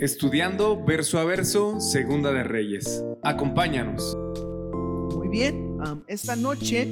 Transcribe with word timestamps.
Estudiando 0.00 0.80
verso 0.84 1.18
a 1.18 1.24
verso, 1.24 1.80
Segunda 1.80 2.32
de 2.32 2.44
Reyes. 2.44 3.04
Acompáñanos. 3.24 4.16
Muy 5.16 5.26
bien, 5.26 5.76
esta 6.06 6.36
noche 6.36 6.86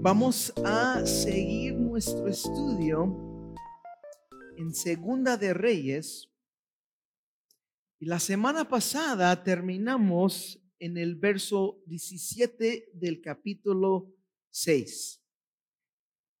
vamos 0.00 0.52
a 0.64 1.04
seguir 1.04 1.74
nuestro 1.74 2.28
estudio 2.28 3.12
en 4.56 4.72
Segunda 4.72 5.36
de 5.36 5.52
Reyes. 5.52 6.30
Y 7.98 8.06
la 8.06 8.20
semana 8.20 8.68
pasada 8.68 9.42
terminamos 9.42 10.62
en 10.78 10.96
el 10.96 11.16
verso 11.16 11.82
17 11.86 12.90
del 12.94 13.20
capítulo 13.20 14.14
6. 14.50 15.20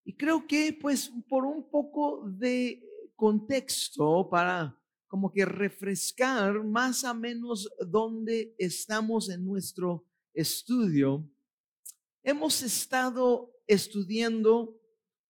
Y 0.04 0.16
creo 0.16 0.46
que 0.46 0.78
pues 0.80 1.10
por 1.28 1.44
un 1.44 1.68
poco 1.68 2.22
de 2.30 2.93
contexto 3.16 4.28
para 4.30 4.78
como 5.06 5.30
que 5.30 5.44
refrescar 5.44 6.64
más 6.64 7.04
o 7.04 7.14
menos 7.14 7.68
dónde 7.86 8.54
estamos 8.58 9.30
en 9.30 9.44
nuestro 9.44 10.04
estudio, 10.32 11.30
hemos 12.22 12.62
estado 12.62 13.52
estudiando 13.66 14.80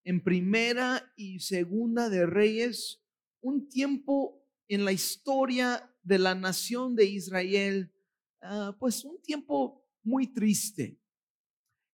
en 0.05 0.23
primera 0.23 1.13
y 1.17 1.41
segunda 1.41 2.09
de 2.09 2.27
Reyes 2.27 3.03
un 3.41 3.69
tiempo 3.69 4.43
en 4.69 4.85
la 4.85 4.93
historia 4.93 5.95
de 6.03 6.19
la 6.19 6.35
nación 6.35 6.95
de 6.95 7.05
Israel, 7.05 7.93
ah, 8.43 8.75
pues 8.79 9.05
un 9.05 9.21
tiempo 9.21 9.85
muy 10.03 10.33
triste. 10.33 10.99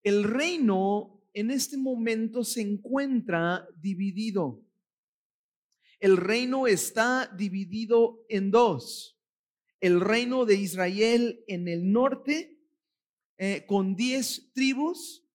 El 0.03 0.25
reino 0.25 1.21
en 1.33 1.51
este 1.51 1.77
momento 1.77 2.45
se 2.45 2.61
encuentra 2.61 3.67
dividido. 3.77 4.65
El 6.01 6.17
reino 6.17 6.67
está 6.67 7.31
dividido 7.37 8.25
en 8.29 8.51
dos. 8.51 9.19
El 9.81 10.01
reino 10.01 10.47
de 10.47 10.57
Israel 10.57 11.45
en 11.47 11.69
el 11.69 11.93
norte, 11.93 12.59
eh, 13.37 13.65
con 13.67 13.95
diez 13.95 14.51
tribus, 14.55 15.27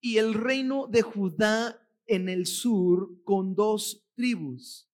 y 0.00 0.18
el 0.18 0.34
reino 0.34 0.86
de 0.86 1.02
Judá 1.02 1.78
en 2.06 2.28
el 2.28 2.46
sur, 2.46 3.22
con 3.24 3.54
dos 3.54 4.04
tribus. 4.14 4.88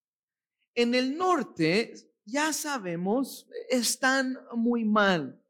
En 0.75 0.95
el 0.95 1.17
norte, 1.17 1.95
ya 2.25 2.53
sabemos, 2.53 3.47
están 3.69 4.39
muy 4.55 4.85
mal. 4.85 5.43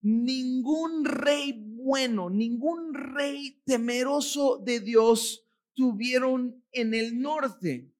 Ningún 0.00 1.04
rey 1.04 1.60
bueno, 1.84 2.30
ningún 2.30 2.94
rey 2.94 3.60
temeroso 3.64 4.58
de 4.58 4.80
Dios 4.80 5.44
tuvieron 5.74 6.64
en 6.70 6.94
el 6.94 7.20
norte. 7.20 7.91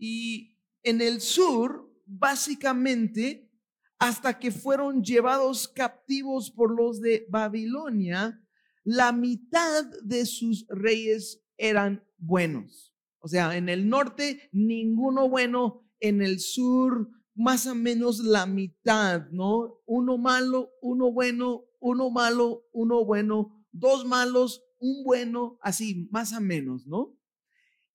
Y 0.00 0.56
en 0.82 1.02
el 1.02 1.20
sur, 1.20 1.94
básicamente, 2.06 3.52
hasta 3.98 4.38
que 4.38 4.50
fueron 4.50 5.04
llevados 5.04 5.68
captivos 5.68 6.50
por 6.50 6.74
los 6.74 7.02
de 7.02 7.26
Babilonia, 7.28 8.42
la 8.82 9.12
mitad 9.12 9.84
de 10.02 10.24
sus 10.24 10.66
reyes 10.68 11.44
eran 11.58 12.02
buenos. 12.16 12.94
O 13.18 13.28
sea, 13.28 13.54
en 13.58 13.68
el 13.68 13.90
norte 13.90 14.48
ninguno 14.52 15.28
bueno, 15.28 15.86
en 16.00 16.22
el 16.22 16.40
sur 16.40 17.10
más 17.34 17.66
o 17.66 17.74
menos 17.74 18.20
la 18.20 18.46
mitad, 18.46 19.28
¿no? 19.30 19.82
Uno 19.84 20.16
malo, 20.16 20.70
uno 20.80 21.12
bueno, 21.12 21.64
uno 21.78 22.10
malo, 22.10 22.64
uno 22.72 23.04
bueno, 23.04 23.66
dos 23.70 24.06
malos, 24.06 24.62
un 24.78 25.04
bueno, 25.04 25.58
así, 25.60 26.08
más 26.10 26.32
o 26.32 26.40
menos, 26.40 26.86
¿no? 26.86 27.19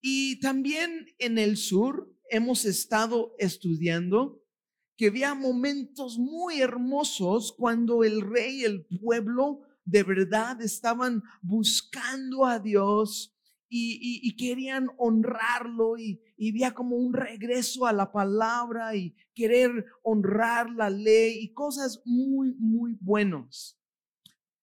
Y 0.08 0.40
también 0.40 1.08
en 1.18 1.40
el 1.40 1.58
sur 1.58 2.16
hemos 2.30 2.64
estado 2.66 3.34
estudiando 3.40 4.40
que 4.98 5.08
había 5.08 5.34
momentos 5.34 6.20
muy 6.20 6.62
hermosos 6.62 7.56
cuando 7.58 8.04
el 8.04 8.22
rey, 8.22 8.64
el 8.66 8.86
pueblo, 8.86 9.62
de 9.84 10.04
verdad 10.04 10.62
estaban 10.62 11.24
buscando 11.42 12.46
a 12.46 12.60
Dios 12.60 13.36
y, 13.68 14.36
querían 14.36 14.92
honrarlo 15.00 15.98
y, 15.98 16.22
y 16.38 16.52
había 16.52 16.76
como 16.76 16.98
un 16.98 17.12
regreso 17.12 17.88
a 17.88 17.92
la 17.92 18.12
palabra 18.12 18.96
y 18.96 19.16
querer 19.34 19.86
honrar 20.04 20.70
la 20.70 20.92
ley 20.92 21.40
y 21.42 21.52
cosas 21.52 22.04
muy, 22.06 22.54
muy 22.60 22.96
buenos. 23.02 23.76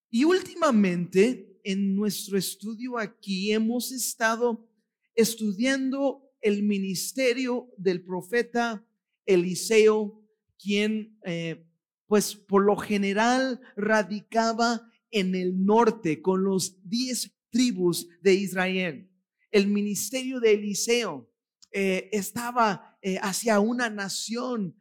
Y 0.09 0.23
últimamente 0.23 1.59
en 1.65 1.97
nuestro 1.97 2.39
estudio 2.39 2.97
aquí 2.97 3.51
hemos 3.51 3.91
estado 3.91 4.69
estudiando 5.15 6.23
el 6.41 6.63
ministerio 6.63 7.71
del 7.77 8.03
profeta 8.05 8.85
Eliseo, 9.27 10.23
quien 10.59 11.19
eh, 11.25 11.65
pues 12.07 12.35
por 12.35 12.65
lo 12.65 12.77
general 12.77 13.61
radicaba 13.77 14.91
en 15.11 15.35
el 15.35 15.65
norte 15.65 16.21
con 16.21 16.45
los 16.45 16.77
diez 16.89 17.33
tribus 17.51 18.09
de 18.21 18.35
Israel. 18.35 19.11
El 19.51 19.69
ministerio 19.69 20.41
de 20.41 20.55
Eliseo 20.55 21.31
eh, 21.71 22.09
estaba 22.13 22.99
eh, 23.03 23.19
hacia 23.23 23.61
una 23.61 23.89
nación 23.91 24.77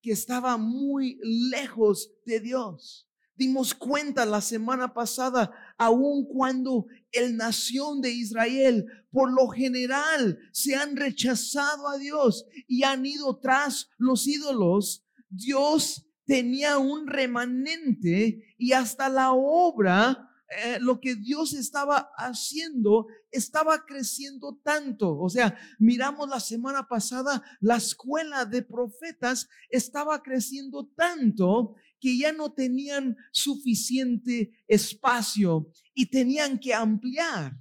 que 0.00 0.12
estaba 0.12 0.56
muy 0.56 1.18
lejos 1.22 2.10
de 2.24 2.40
Dios. 2.40 3.09
Dimos 3.40 3.72
cuenta 3.72 4.26
la 4.26 4.42
semana 4.42 4.92
pasada, 4.92 5.50
aun 5.78 6.26
cuando 6.26 6.88
el 7.10 7.38
nación 7.38 8.02
de 8.02 8.10
Israel 8.10 8.84
por 9.10 9.32
lo 9.32 9.48
general 9.48 10.38
se 10.52 10.74
han 10.76 10.94
rechazado 10.94 11.88
a 11.88 11.96
Dios 11.96 12.44
y 12.68 12.82
han 12.82 13.06
ido 13.06 13.38
tras 13.38 13.88
los 13.96 14.26
ídolos, 14.26 15.06
Dios 15.30 16.06
tenía 16.26 16.76
un 16.76 17.06
remanente 17.06 18.54
y 18.58 18.72
hasta 18.72 19.08
la 19.08 19.32
obra 19.32 20.30
eh, 20.62 20.76
lo 20.78 21.00
que 21.00 21.14
Dios 21.14 21.54
estaba 21.54 22.10
haciendo 22.18 23.06
estaba 23.30 23.86
creciendo 23.86 24.60
tanto. 24.62 25.18
O 25.18 25.30
sea, 25.30 25.56
miramos 25.78 26.28
la 26.28 26.40
semana 26.40 26.88
pasada, 26.88 27.42
la 27.60 27.76
escuela 27.76 28.44
de 28.44 28.60
profetas 28.62 29.48
estaba 29.70 30.22
creciendo 30.22 30.90
tanto 30.94 31.76
que 32.00 32.16
ya 32.16 32.32
no 32.32 32.52
tenían 32.52 33.16
suficiente 33.32 34.50
espacio 34.66 35.70
y 35.94 36.06
tenían 36.06 36.58
que 36.58 36.74
ampliar 36.74 37.56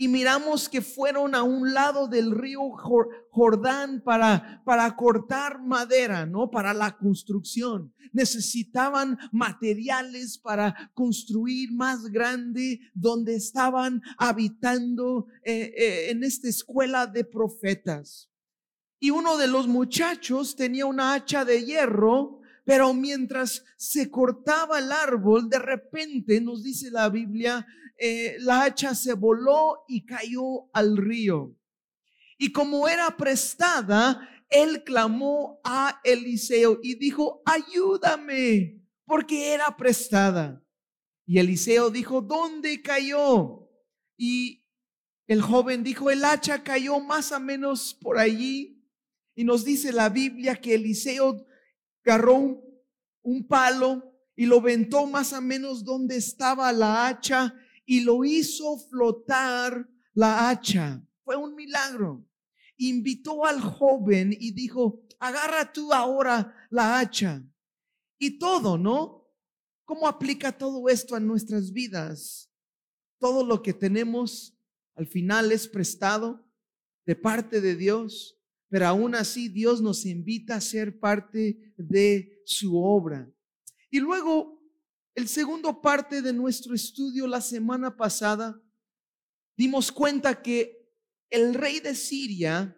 y 0.00 0.08
miramos 0.08 0.70
que 0.70 0.80
fueron 0.80 1.34
a 1.34 1.42
un 1.42 1.74
lado 1.74 2.08
del 2.08 2.30
río 2.30 2.70
Jordán 3.30 4.00
para, 4.02 4.62
para 4.64 4.96
cortar 4.96 5.60
madera, 5.60 6.24
¿no? 6.24 6.50
Para 6.50 6.72
la 6.72 6.96
construcción. 6.96 7.92
Necesitaban 8.10 9.18
materiales 9.30 10.38
para 10.38 10.90
construir 10.94 11.70
más 11.72 12.04
grande 12.06 12.80
donde 12.94 13.34
estaban 13.34 14.00
habitando 14.16 15.26
eh, 15.44 15.74
eh, 15.76 16.10
en 16.10 16.24
esta 16.24 16.48
escuela 16.48 17.06
de 17.06 17.24
profetas. 17.24 18.30
Y 18.98 19.10
uno 19.10 19.36
de 19.36 19.48
los 19.48 19.68
muchachos 19.68 20.56
tenía 20.56 20.86
una 20.86 21.12
hacha 21.12 21.44
de 21.44 21.62
hierro 21.62 22.39
pero 22.70 22.94
mientras 22.94 23.64
se 23.76 24.12
cortaba 24.12 24.78
el 24.78 24.92
árbol, 24.92 25.50
de 25.50 25.58
repente, 25.58 26.40
nos 26.40 26.62
dice 26.62 26.88
la 26.88 27.08
Biblia, 27.08 27.66
eh, 27.98 28.36
la 28.38 28.62
hacha 28.62 28.94
se 28.94 29.14
voló 29.14 29.82
y 29.88 30.06
cayó 30.06 30.72
al 30.72 30.96
río. 30.96 31.58
Y 32.38 32.52
como 32.52 32.86
era 32.86 33.16
prestada, 33.16 34.20
él 34.48 34.84
clamó 34.84 35.60
a 35.64 36.00
Eliseo 36.04 36.78
y 36.80 36.94
dijo, 36.94 37.42
ayúdame, 37.44 38.80
porque 39.04 39.52
era 39.52 39.76
prestada. 39.76 40.64
Y 41.26 41.40
Eliseo 41.40 41.90
dijo, 41.90 42.20
¿dónde 42.20 42.82
cayó? 42.82 43.68
Y 44.16 44.64
el 45.26 45.42
joven 45.42 45.82
dijo, 45.82 46.08
el 46.08 46.24
hacha 46.24 46.62
cayó 46.62 47.00
más 47.00 47.32
o 47.32 47.40
menos 47.40 47.98
por 48.00 48.16
allí. 48.16 48.80
Y 49.34 49.42
nos 49.42 49.64
dice 49.64 49.92
la 49.92 50.08
Biblia 50.08 50.54
que 50.54 50.74
Eliseo 50.74 51.49
agarró 52.04 52.62
un 53.22 53.46
palo 53.46 54.14
y 54.36 54.46
lo 54.46 54.60
ventó 54.60 55.06
más 55.06 55.32
o 55.32 55.40
menos 55.40 55.84
donde 55.84 56.16
estaba 56.16 56.72
la 56.72 57.06
hacha 57.06 57.54
y 57.84 58.00
lo 58.00 58.24
hizo 58.24 58.78
flotar 58.78 59.88
la 60.14 60.48
hacha. 60.48 61.04
Fue 61.24 61.36
un 61.36 61.54
milagro. 61.54 62.24
Invitó 62.76 63.44
al 63.44 63.60
joven 63.60 64.34
y 64.38 64.52
dijo, 64.52 65.02
agarra 65.18 65.72
tú 65.72 65.92
ahora 65.92 66.54
la 66.70 66.98
hacha. 66.98 67.44
Y 68.18 68.38
todo, 68.38 68.78
¿no? 68.78 69.28
¿Cómo 69.84 70.06
aplica 70.06 70.56
todo 70.56 70.88
esto 70.88 71.14
a 71.14 71.20
nuestras 71.20 71.72
vidas? 71.72 72.50
Todo 73.18 73.44
lo 73.44 73.60
que 73.62 73.74
tenemos 73.74 74.56
al 74.94 75.06
final 75.06 75.52
es 75.52 75.68
prestado 75.68 76.46
de 77.04 77.16
parte 77.16 77.60
de 77.60 77.76
Dios, 77.76 78.39
pero 78.70 78.86
aún 78.86 79.16
así 79.16 79.48
Dios 79.48 79.82
nos 79.82 80.06
invita 80.06 80.54
a 80.54 80.60
ser 80.60 80.98
parte 80.98 81.74
de 81.76 82.40
su 82.46 82.78
obra. 82.78 83.28
Y 83.90 83.98
luego 83.98 84.62
el 85.16 85.26
segundo 85.28 85.82
parte 85.82 86.22
de 86.22 86.32
nuestro 86.32 86.74
estudio 86.74 87.26
la 87.26 87.40
semana 87.40 87.96
pasada, 87.96 88.62
dimos 89.56 89.90
cuenta 89.90 90.40
que 90.40 90.88
el 91.30 91.54
rey 91.54 91.80
de 91.80 91.96
Siria 91.96 92.76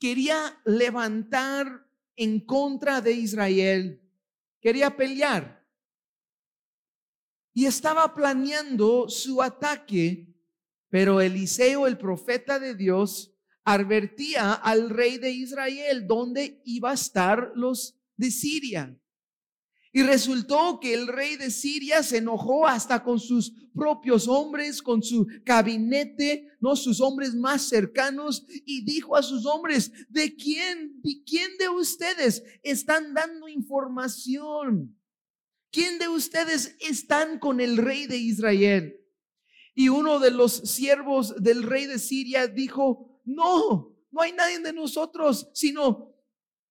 quería 0.00 0.60
levantar 0.64 1.88
en 2.16 2.40
contra 2.40 3.00
de 3.00 3.12
Israel, 3.12 4.02
quería 4.60 4.96
pelear. 4.96 5.64
Y 7.54 7.66
estaba 7.66 8.12
planeando 8.12 9.08
su 9.08 9.40
ataque, 9.40 10.34
pero 10.88 11.20
Eliseo, 11.20 11.86
el 11.86 11.96
profeta 11.96 12.58
de 12.58 12.74
Dios, 12.74 13.31
advertía 13.64 14.52
al 14.52 14.90
rey 14.90 15.18
de 15.18 15.30
Israel 15.30 16.06
dónde 16.06 16.60
iba 16.64 16.90
a 16.90 16.94
estar 16.94 17.52
los 17.54 17.96
de 18.16 18.30
Siria. 18.30 18.98
Y 19.94 20.02
resultó 20.02 20.80
que 20.80 20.94
el 20.94 21.06
rey 21.06 21.36
de 21.36 21.50
Siria 21.50 22.02
se 22.02 22.16
enojó 22.18 22.66
hasta 22.66 23.04
con 23.04 23.20
sus 23.20 23.52
propios 23.74 24.26
hombres, 24.26 24.80
con 24.80 25.02
su 25.02 25.26
gabinete, 25.44 26.48
no 26.60 26.76
sus 26.76 27.00
hombres 27.02 27.34
más 27.34 27.68
cercanos, 27.68 28.46
y 28.64 28.84
dijo 28.84 29.16
a 29.16 29.22
sus 29.22 29.44
hombres, 29.44 29.92
¿de 30.08 30.34
quién, 30.34 30.98
de 31.02 31.22
quién 31.26 31.50
de 31.58 31.68
ustedes 31.68 32.42
están 32.62 33.12
dando 33.12 33.48
información? 33.48 34.98
¿Quién 35.70 35.98
de 35.98 36.08
ustedes 36.08 36.74
están 36.80 37.38
con 37.38 37.60
el 37.60 37.76
rey 37.76 38.06
de 38.06 38.16
Israel? 38.16 38.98
Y 39.74 39.90
uno 39.90 40.20
de 40.20 40.30
los 40.30 40.52
siervos 40.52 41.34
del 41.42 41.62
rey 41.62 41.84
de 41.84 41.98
Siria 41.98 42.46
dijo, 42.46 43.11
no, 43.24 43.96
no 44.10 44.20
hay 44.20 44.32
nadie 44.32 44.58
de 44.60 44.72
nosotros, 44.72 45.50
sino 45.54 46.12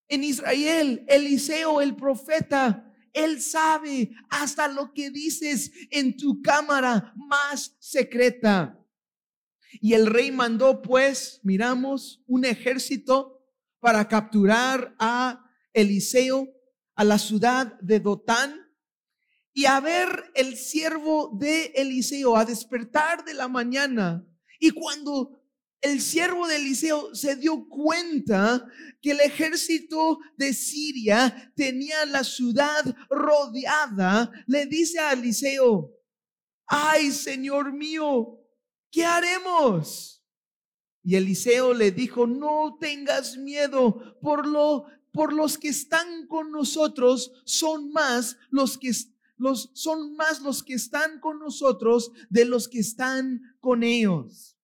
en 0.07 0.24
Israel, 0.24 1.06
Eliseo, 1.07 1.81
el 1.81 1.95
profeta, 1.95 2.92
él 3.13 3.42
sabe 3.42 4.12
hasta 4.30 4.68
lo 4.68 4.94
que 4.94 5.09
dices 5.09 5.71
en 5.89 6.15
tu 6.18 6.42
cámara 6.42 7.13
más 7.15 7.75
secreta. 7.80 8.77
Y 9.80 9.94
el 9.94 10.07
rey 10.07 10.31
mandó 10.31 10.81
pues, 10.81 11.39
miramos, 11.44 12.21
un 12.27 12.45
ejército 12.45 13.42
para 13.80 14.07
capturar 14.07 14.95
a 15.00 15.45
Eliseo 15.74 16.47
a 16.95 17.04
la 17.04 17.18
ciudad 17.18 17.80
de 17.80 18.00
Dotán 18.00 18.56
y 19.54 19.65
a 19.65 19.80
ver 19.80 20.31
el 20.36 20.57
siervo 20.57 21.31
de 21.33 21.68
Eliseo 21.75 22.36
a 22.36 22.45
despertar 22.45 23.25
de 23.25 23.33
la 23.33 23.47
mañana. 23.47 24.25
Y 24.59 24.71
cuando 24.71 25.41
el 25.81 26.00
siervo 26.00 26.48
de 26.48 26.57
Eliseo 26.57 27.13
se 27.16 27.36
dio 27.36 27.68
cuenta 27.68 28.66
que 29.01 29.12
el 29.12 29.19
ejército 29.19 30.19
de 30.38 30.54
Siria 30.54 31.51
tenía 31.56 32.06
la 32.06 32.24
ciudad 32.24 32.95
rodeada, 33.10 34.31
le 34.45 34.68
dice 34.68 35.00
a 35.00 35.13
Eliseo, 35.13 35.92
ay 36.68 37.12
Señor 37.12 37.74
mío, 37.74 38.39
¿qué 38.92 39.06
haremos? 39.06 40.24
Y 41.04 41.16
Eliseo 41.16 41.74
le 41.74 41.92
dijo, 41.92 42.28
no 42.28 42.78
tengas 42.80 43.38
miedo, 43.38 44.19
por 44.22 44.48
lo 44.48 44.86
por 45.13 45.33
los 45.33 45.57
que 45.57 45.68
están 45.68 46.25
con 46.28 46.51
nosotros 46.51 47.33
son 47.44 47.92
más 47.92 48.38
los 48.50 48.78
que 48.78 48.92
los 49.36 49.72
son 49.74 50.16
más 50.16 50.42
los 50.42 50.63
que 50.63 50.75
están 50.75 51.19
con 51.19 51.39
nosotros 51.39 52.12
de 52.30 52.45
los 52.45 52.69
que 52.69 52.80
están 52.80 53.42
con 53.60 53.83
ellos. 53.83 54.56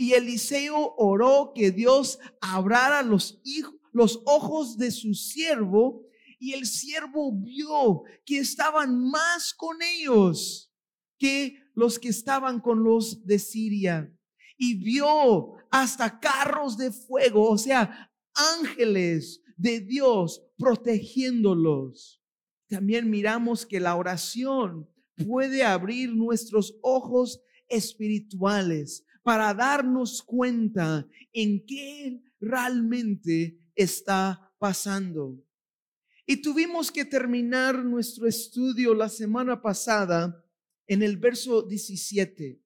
Y 0.00 0.12
Eliseo 0.12 0.94
oró 0.96 1.50
que 1.52 1.72
Dios 1.72 2.20
abrara 2.40 3.02
los, 3.02 3.42
los 3.90 4.22
ojos 4.26 4.78
de 4.78 4.92
su 4.92 5.12
siervo 5.12 6.06
y 6.38 6.52
el 6.52 6.66
siervo 6.66 7.32
vio 7.32 8.04
que 8.24 8.38
estaban 8.38 9.10
más 9.10 9.52
con 9.52 9.76
ellos 9.82 10.72
que 11.18 11.56
los 11.74 11.98
que 11.98 12.10
estaban 12.10 12.60
con 12.60 12.84
los 12.84 13.26
de 13.26 13.40
Siria. 13.40 14.16
Y 14.56 14.76
vio 14.76 15.54
hasta 15.68 16.20
carros 16.20 16.78
de 16.78 16.92
fuego, 16.92 17.50
o 17.50 17.58
sea, 17.58 18.12
ángeles 18.60 19.42
de 19.56 19.80
Dios 19.80 20.44
protegiéndolos. 20.58 22.22
También 22.68 23.10
miramos 23.10 23.66
que 23.66 23.80
la 23.80 23.96
oración 23.96 24.88
puede 25.26 25.64
abrir 25.64 26.14
nuestros 26.14 26.78
ojos 26.82 27.40
espirituales 27.66 29.04
para 29.28 29.52
darnos 29.52 30.22
cuenta 30.22 31.06
en 31.34 31.62
qué 31.66 32.18
realmente 32.40 33.60
está 33.74 34.54
pasando. 34.58 35.38
Y 36.24 36.40
tuvimos 36.40 36.90
que 36.90 37.04
terminar 37.04 37.84
nuestro 37.84 38.26
estudio 38.26 38.94
la 38.94 39.10
semana 39.10 39.60
pasada 39.60 40.42
en 40.86 41.02
el 41.02 41.18
verso 41.18 41.60
17 41.60 42.58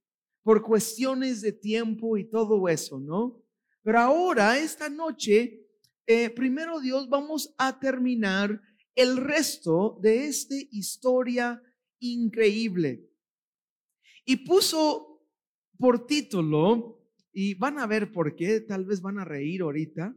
por 0.45 0.63
cuestiones 0.63 1.41
de 1.41 1.51
tiempo 1.51 2.17
y 2.17 2.31
todo 2.31 2.69
eso, 2.69 3.01
¿no? 3.01 3.43
Pero 3.83 3.99
ahora, 3.99 4.57
esta 4.57 4.89
noche, 4.89 5.67
eh, 6.07 6.31
primero 6.31 6.79
Dios, 6.79 7.09
vamos 7.09 7.53
a 7.59 7.81
terminar 7.81 8.63
el 8.95 9.17
resto 9.17 9.99
de 10.01 10.29
esta 10.29 10.55
historia 10.71 11.61
increíble. 11.99 13.11
Y 14.25 14.37
puso 14.47 15.12
por 15.83 16.07
título, 16.07 17.03
y 17.33 17.55
van 17.55 17.81
a 17.81 17.89
ver 17.89 18.13
por 18.13 18.37
qué, 18.37 18.61
tal 18.61 18.85
vez 18.85 19.01
van 19.01 19.19
a 19.19 19.25
reír 19.25 19.63
ahorita, 19.63 20.17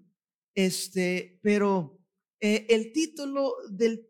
este, 0.54 1.40
pero 1.42 2.00
eh, 2.40 2.68
el 2.70 2.92
título 2.92 3.56
del, 3.72 4.08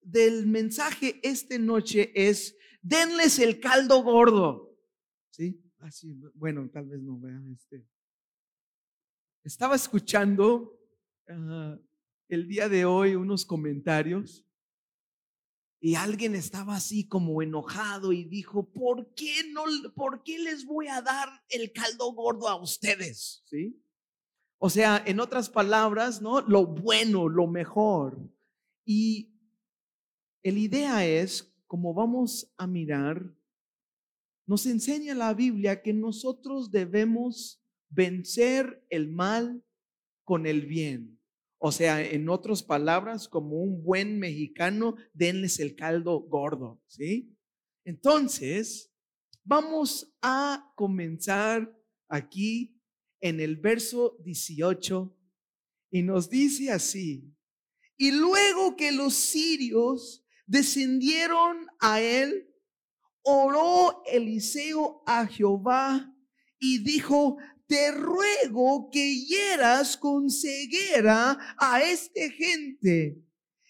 del 0.00 0.46
mensaje 0.46 1.20
esta 1.22 1.58
noche 1.58 2.10
es, 2.14 2.56
denles 2.80 3.38
el 3.38 3.60
caldo 3.60 4.02
gordo. 4.02 4.74
¿Sí? 5.28 5.62
Así, 5.80 6.18
bueno, 6.32 6.70
tal 6.70 6.88
vez 6.88 7.02
no 7.02 7.20
vean 7.20 7.46
este. 7.52 7.86
Estaba 9.44 9.76
escuchando 9.76 10.80
ah, 11.28 11.78
el 12.28 12.48
día 12.48 12.70
de 12.70 12.86
hoy 12.86 13.14
unos 13.14 13.44
comentarios 13.44 14.47
y 15.80 15.94
alguien 15.94 16.34
estaba 16.34 16.76
así 16.76 17.06
como 17.06 17.40
enojado 17.40 18.12
y 18.12 18.24
dijo, 18.24 18.68
¿por 18.72 19.14
qué 19.14 19.44
no, 19.52 19.62
por 19.94 20.22
qué 20.22 20.38
les 20.38 20.64
voy 20.64 20.88
a 20.88 21.02
dar 21.02 21.28
el 21.48 21.72
caldo 21.72 22.12
gordo 22.12 22.48
a 22.48 22.60
ustedes? 22.60 23.42
¿Sí? 23.46 23.80
O 24.58 24.70
sea, 24.70 25.02
en 25.06 25.20
otras 25.20 25.48
palabras, 25.48 26.20
¿no? 26.20 26.40
Lo 26.40 26.66
bueno, 26.66 27.28
lo 27.28 27.46
mejor. 27.46 28.18
Y 28.84 29.32
la 30.42 30.58
idea 30.58 31.06
es, 31.06 31.54
como 31.68 31.94
vamos 31.94 32.52
a 32.56 32.66
mirar, 32.66 33.32
nos 34.46 34.66
enseña 34.66 35.14
la 35.14 35.32
Biblia 35.32 35.82
que 35.82 35.92
nosotros 35.92 36.72
debemos 36.72 37.62
vencer 37.88 38.84
el 38.90 39.10
mal 39.10 39.62
con 40.24 40.46
el 40.46 40.66
bien. 40.66 41.17
O 41.58 41.72
sea, 41.72 42.00
en 42.00 42.28
otras 42.28 42.62
palabras, 42.62 43.28
como 43.28 43.56
un 43.56 43.82
buen 43.82 44.18
mexicano, 44.18 44.94
denles 45.12 45.58
el 45.58 45.74
caldo 45.74 46.20
gordo, 46.20 46.80
¿sí? 46.86 47.36
Entonces, 47.84 48.92
vamos 49.42 50.16
a 50.22 50.72
comenzar 50.76 51.76
aquí 52.08 52.80
en 53.20 53.40
el 53.40 53.56
verso 53.56 54.16
18 54.24 55.16
y 55.90 56.02
nos 56.02 56.30
dice 56.30 56.70
así, 56.70 57.34
y 57.96 58.12
luego 58.12 58.76
que 58.76 58.92
los 58.92 59.14
sirios 59.14 60.24
descendieron 60.46 61.66
a 61.80 62.00
él, 62.00 62.48
oró 63.22 64.02
Eliseo 64.06 65.02
a 65.06 65.26
Jehová 65.26 66.14
y 66.60 66.78
dijo, 66.84 67.38
te 67.68 67.92
ruego 67.92 68.88
que 68.90 69.24
hieras 69.26 69.96
con 69.96 70.30
ceguera 70.30 71.38
a 71.58 71.82
este 71.82 72.30
gente. 72.30 73.22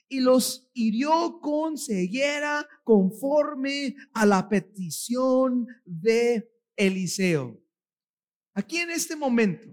Y 0.09 0.21
los 0.21 0.71
hirió 0.73 1.41
con 1.43 1.77
ceguera 1.77 2.67
conforme 2.85 3.95
a 4.15 4.25
la 4.25 4.49
petición 4.49 5.67
de 5.85 6.51
Eliseo. 6.77 7.61
Aquí 8.55 8.79
en 8.79 8.91
este 8.91 9.17
momento 9.17 9.69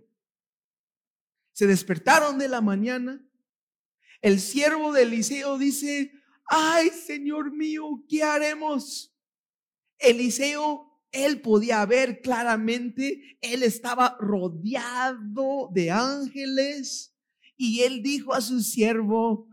se 1.54 1.68
despertaron 1.68 2.38
de 2.38 2.50
la 2.50 2.60
mañana. 2.60 3.26
El 4.22 4.42
siervo 4.42 4.92
de 4.92 5.04
Eliseo 5.04 5.58
dice, 5.58 6.12
ay 6.48 6.90
Señor 6.90 7.56
mío, 7.56 8.04
¿qué 8.10 8.24
haremos? 8.24 9.16
Eliseo 10.00 10.95
él 11.16 11.42
podía 11.42 11.86
ver 11.86 12.22
claramente, 12.22 13.38
él 13.42 13.64
estaba 13.64 14.18
rodeado 14.20 15.70
de 15.72 15.90
ángeles 15.90 17.16
y 17.56 17.82
él 17.82 18.04
dijo 18.04 18.34
a 18.34 18.42
su 18.42 18.62
siervo, 18.62 19.48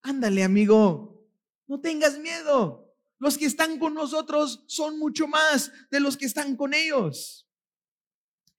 ándale 0.00 0.42
amigo, 0.42 1.28
no 1.66 1.80
tengas 1.80 2.18
miedo, 2.18 2.96
los 3.18 3.36
que 3.36 3.44
están 3.44 3.78
con 3.78 3.92
nosotros 3.92 4.64
son 4.66 4.98
mucho 4.98 5.28
más 5.28 5.70
de 5.90 6.00
los 6.00 6.16
que 6.16 6.24
están 6.24 6.56
con 6.56 6.72
ellos. 6.72 7.46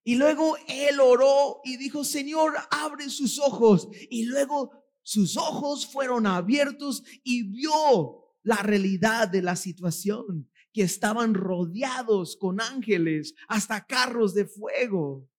Y 0.03 0.15
luego 0.15 0.55
él 0.67 0.99
oró 0.99 1.61
y 1.63 1.77
dijo, 1.77 2.03
Señor, 2.03 2.53
abre 2.69 3.09
sus 3.09 3.39
ojos. 3.39 3.87
Y 4.09 4.25
luego 4.25 4.71
sus 5.01 5.37
ojos 5.37 5.87
fueron 5.87 6.25
abiertos 6.27 7.03
y 7.23 7.43
vio 7.43 8.35
la 8.43 8.57
realidad 8.57 9.27
de 9.27 9.41
la 9.41 9.55
situación 9.55 10.49
estaban 10.81 11.33
rodeados 11.33 12.35
con 12.37 12.61
ángeles, 12.61 13.35
hasta 13.47 13.85
carros 13.85 14.33
de 14.33 14.45
fuego. 14.45 15.29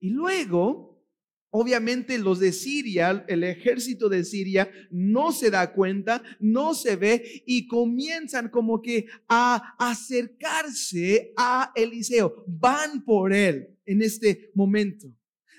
Y 0.00 0.10
luego, 0.10 1.02
obviamente 1.50 2.18
los 2.18 2.38
de 2.38 2.52
Siria, 2.52 3.24
el 3.28 3.44
ejército 3.44 4.08
de 4.08 4.24
Siria, 4.24 4.70
no 4.90 5.32
se 5.32 5.50
da 5.50 5.72
cuenta, 5.72 6.22
no 6.38 6.74
se 6.74 6.96
ve 6.96 7.42
y 7.46 7.66
comienzan 7.66 8.48
como 8.50 8.82
que 8.82 9.06
a 9.28 9.74
acercarse 9.78 11.32
a 11.36 11.72
Eliseo. 11.74 12.44
Van 12.46 13.04
por 13.04 13.32
él 13.32 13.78
en 13.84 14.02
este 14.02 14.50
momento. 14.54 15.12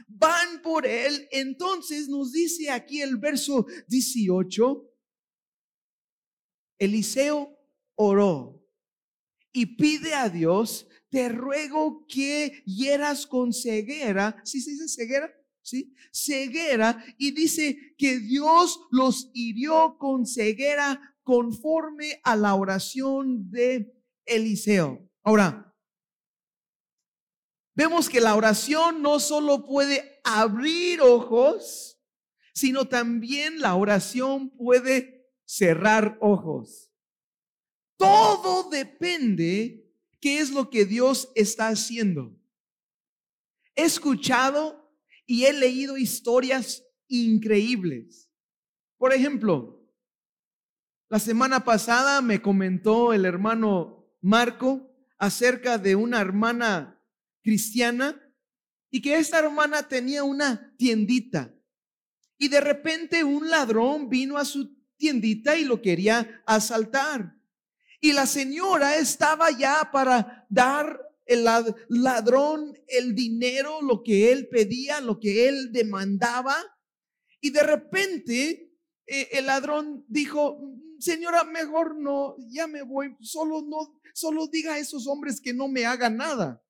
Van 0.07 0.61
por 0.61 0.85
él. 0.85 1.27
Entonces 1.31 2.07
nos 2.07 2.31
dice 2.31 2.69
aquí 2.69 3.01
el 3.01 3.17
verso 3.17 3.65
18, 3.87 4.93
Eliseo 6.79 7.57
oró 7.95 8.56
y 9.57 9.65
pide 9.65 10.13
a 10.13 10.29
Dios, 10.29 10.87
te 11.09 11.29
ruego 11.29 12.05
que 12.07 12.61
hieras 12.67 13.25
con 13.25 13.51
ceguera, 13.53 14.39
¿sí 14.43 14.61
se 14.61 14.69
dice 14.69 14.87
ceguera? 14.87 15.33
¿Sí? 15.63 15.95
Ceguera, 16.13 17.03
y 17.17 17.31
dice 17.31 17.95
que 17.97 18.19
Dios 18.19 18.79
los 18.91 19.31
hirió 19.33 19.97
con 19.97 20.27
ceguera 20.27 21.15
conforme 21.23 22.21
a 22.23 22.35
la 22.35 22.53
oración 22.53 23.49
de 23.49 23.99
Eliseo. 24.25 25.09
Ahora, 25.23 25.75
vemos 27.73 28.09
que 28.09 28.21
la 28.21 28.35
oración 28.35 29.01
no 29.01 29.19
solo 29.19 29.65
puede 29.65 30.21
abrir 30.23 31.01
ojos, 31.01 31.99
sino 32.53 32.87
también 32.87 33.59
la 33.59 33.73
oración 33.73 34.51
puede 34.51 35.31
cerrar 35.45 36.19
ojos. 36.21 36.86
Todo 37.97 38.69
depende 38.69 39.91
qué 40.19 40.39
es 40.39 40.51
lo 40.51 40.69
que 40.69 40.85
Dios 40.85 41.31
está 41.35 41.67
haciendo. 41.67 42.35
He 43.75 43.83
escuchado 43.83 44.91
y 45.25 45.45
he 45.45 45.53
leído 45.53 45.97
historias 45.97 46.83
increíbles. 47.07 48.29
Por 48.97 49.13
ejemplo, 49.13 49.85
la 51.09 51.19
semana 51.19 51.63
pasada 51.63 52.21
me 52.21 52.41
comentó 52.41 53.13
el 53.13 53.25
hermano 53.25 54.05
Marco 54.21 54.91
acerca 55.17 55.77
de 55.77 55.95
una 55.95 56.19
hermana 56.19 57.01
cristiana 57.43 58.21
y 58.89 59.01
que 59.01 59.17
esta 59.17 59.39
hermana 59.39 59.87
tenía 59.87 60.23
una 60.23 60.75
tiendita 60.77 61.53
y 62.37 62.49
de 62.49 62.61
repente 62.61 63.23
un 63.23 63.49
ladrón 63.49 64.09
vino 64.09 64.37
a 64.37 64.45
su 64.45 64.75
tiendita 64.97 65.57
y 65.57 65.65
lo 65.65 65.81
quería 65.81 66.41
asaltar. 66.45 67.36
Y 67.99 68.13
la 68.13 68.25
señora 68.25 68.97
estaba 68.97 69.51
ya 69.51 69.89
para 69.91 70.45
dar 70.49 71.01
el 71.25 71.45
ladrón 71.89 72.77
el 72.87 73.13
dinero, 73.13 73.81
lo 73.81 74.01
que 74.03 74.31
él 74.31 74.47
pedía, 74.47 75.01
lo 75.01 75.19
que 75.19 75.47
él 75.49 75.71
demandaba. 75.71 76.55
Y 77.41 77.49
de 77.49 77.63
repente 77.63 78.73
eh, 79.05 79.29
el 79.33 79.47
ladrón 79.47 80.05
dijo, 80.07 80.59
señora, 80.99 81.43
mejor 81.43 81.97
no, 81.97 82.35
ya 82.49 82.67
me 82.67 82.81
voy, 82.81 83.15
solo 83.19 83.61
no, 83.61 83.99
solo 84.13 84.47
diga 84.47 84.75
a 84.75 84.79
esos 84.79 85.07
hombres 85.07 85.41
que 85.41 85.53
no 85.53 85.67
me 85.67 85.85
hagan 85.85 86.17
nada. 86.17 86.63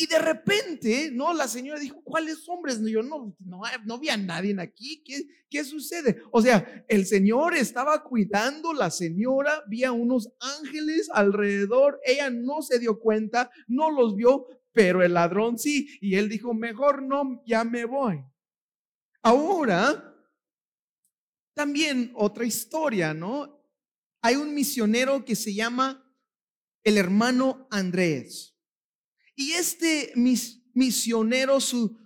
Y 0.00 0.06
de 0.06 0.20
repente, 0.20 1.10
¿no? 1.12 1.34
La 1.34 1.48
señora 1.48 1.80
dijo, 1.80 2.00
¿cuáles 2.04 2.48
hombres? 2.48 2.80
yo 2.82 3.02
no, 3.02 3.36
no, 3.40 3.62
no 3.84 3.98
vi 3.98 4.08
a 4.10 4.16
nadie 4.16 4.54
aquí. 4.60 5.02
¿Qué, 5.04 5.26
¿Qué 5.50 5.64
sucede? 5.64 6.22
O 6.30 6.40
sea, 6.40 6.84
el 6.86 7.04
Señor 7.04 7.56
estaba 7.56 8.04
cuidando, 8.04 8.72
la 8.72 8.92
señora 8.92 9.64
vía 9.66 9.90
unos 9.90 10.30
ángeles 10.38 11.10
alrededor. 11.12 11.98
Ella 12.04 12.30
no 12.30 12.62
se 12.62 12.78
dio 12.78 13.00
cuenta, 13.00 13.50
no 13.66 13.90
los 13.90 14.14
vio, 14.14 14.46
pero 14.72 15.02
el 15.02 15.14
ladrón 15.14 15.58
sí. 15.58 15.88
Y 16.00 16.14
él 16.14 16.28
dijo, 16.28 16.54
mejor 16.54 17.02
no, 17.02 17.42
ya 17.44 17.64
me 17.64 17.84
voy. 17.84 18.24
Ahora, 19.20 20.14
también 21.54 22.12
otra 22.14 22.44
historia, 22.44 23.14
¿no? 23.14 23.60
Hay 24.22 24.36
un 24.36 24.54
misionero 24.54 25.24
que 25.24 25.34
se 25.34 25.52
llama 25.52 26.08
el 26.84 26.98
hermano 26.98 27.66
Andrés. 27.72 28.57
Y 29.40 29.52
este 29.52 30.12
misionero, 30.74 31.60
su, 31.60 31.96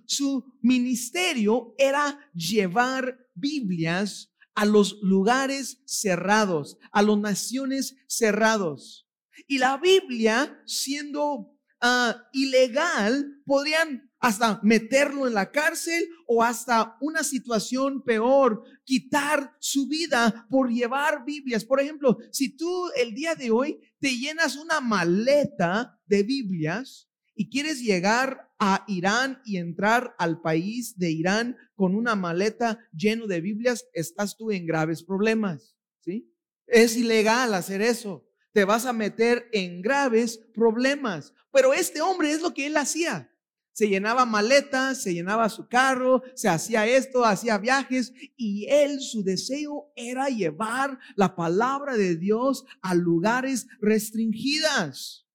ministerio 0.61 1.75
era 1.79 2.31
llevar 2.35 3.27
Biblias 3.35 4.35
a 4.55 4.67
los 4.67 4.99
lugares 5.01 5.81
cerrados, 5.87 6.77
a 6.93 7.01
las 7.01 7.17
naciones 7.17 7.97
cerrados. 8.07 9.09
Y 9.49 9.57
la 9.57 9.79
Biblia, 9.79 10.63
siendo 10.67 11.59
ah, 11.81 12.23
ilegal, 12.35 13.41
podrían 13.47 14.13
hasta 14.21 14.61
meterlo 14.63 15.27
en 15.27 15.33
la 15.33 15.51
cárcel 15.51 16.07
o 16.27 16.43
hasta 16.43 16.99
una 17.01 17.25
situación 17.25 18.03
peor, 18.03 18.63
quitar 18.85 19.57
su 19.59 19.89
vida 19.89 20.47
por 20.51 20.71
llevar 20.71 21.25
Biblias. 21.25 21.65
Por 21.65 21.81
ejemplo, 21.81 22.19
si 22.31 22.55
tú 22.55 22.91
el 22.95 23.15
día 23.15 23.35
de 23.35 23.51
hoy 23.51 23.81
te 23.99 24.19
llenas 24.19 24.57
una 24.57 24.83
maleta 24.83 25.99
de 26.05 26.25
Biblias, 26.25 27.09
y 27.43 27.51
quieres 27.51 27.83
llegar 27.83 28.53
a 28.61 28.85
Irán 28.87 29.43
y 29.45 29.57
entrar 29.57 30.15
al 30.17 30.41
país 30.41 30.97
de 30.97 31.11
Irán 31.11 31.57
con 31.75 31.97
una 31.97 32.15
maleta 32.15 32.79
lleno 32.97 33.27
de 33.27 33.41
Biblias, 33.41 33.89
estás 33.95 34.37
tú 34.37 34.53
en 34.53 34.65
graves 34.65 35.03
problemas, 35.03 35.77
¿sí? 36.05 36.33
Es 36.69 36.97
ilegal 36.97 37.53
hacer 37.55 37.83
eso. 37.83 38.25
Te 38.53 38.65
vas 38.65 38.87
a 38.87 38.93
meter 38.93 39.49
en 39.51 39.83
graves 39.83 40.39
problemas. 40.55 41.35
Pero 41.51 41.75
este 41.75 42.01
hombre 42.01 42.31
es 42.31 42.43
lo 42.43 42.55
que 42.55 42.69
él 42.69 42.77
hacía. 42.77 43.29
Se 43.73 43.89
llenaba 43.89 44.25
maletas, 44.25 45.03
se 45.03 45.13
llenaba 45.13 45.49
su 45.49 45.67
carro, 45.67 46.23
se 46.37 46.49
hacía 46.49 46.87
esto, 46.87 47.25
hacía 47.25 47.59
viajes 47.59 48.13
y 48.37 48.69
él, 48.69 49.01
su 49.01 49.25
deseo 49.25 49.91
era 49.97 50.29
llevar 50.29 50.97
la 51.17 51.35
palabra 51.35 51.97
de 51.97 52.15
Dios 52.15 52.65
a 52.83 52.95
lugares 52.95 53.67
restringidas. 53.81 55.27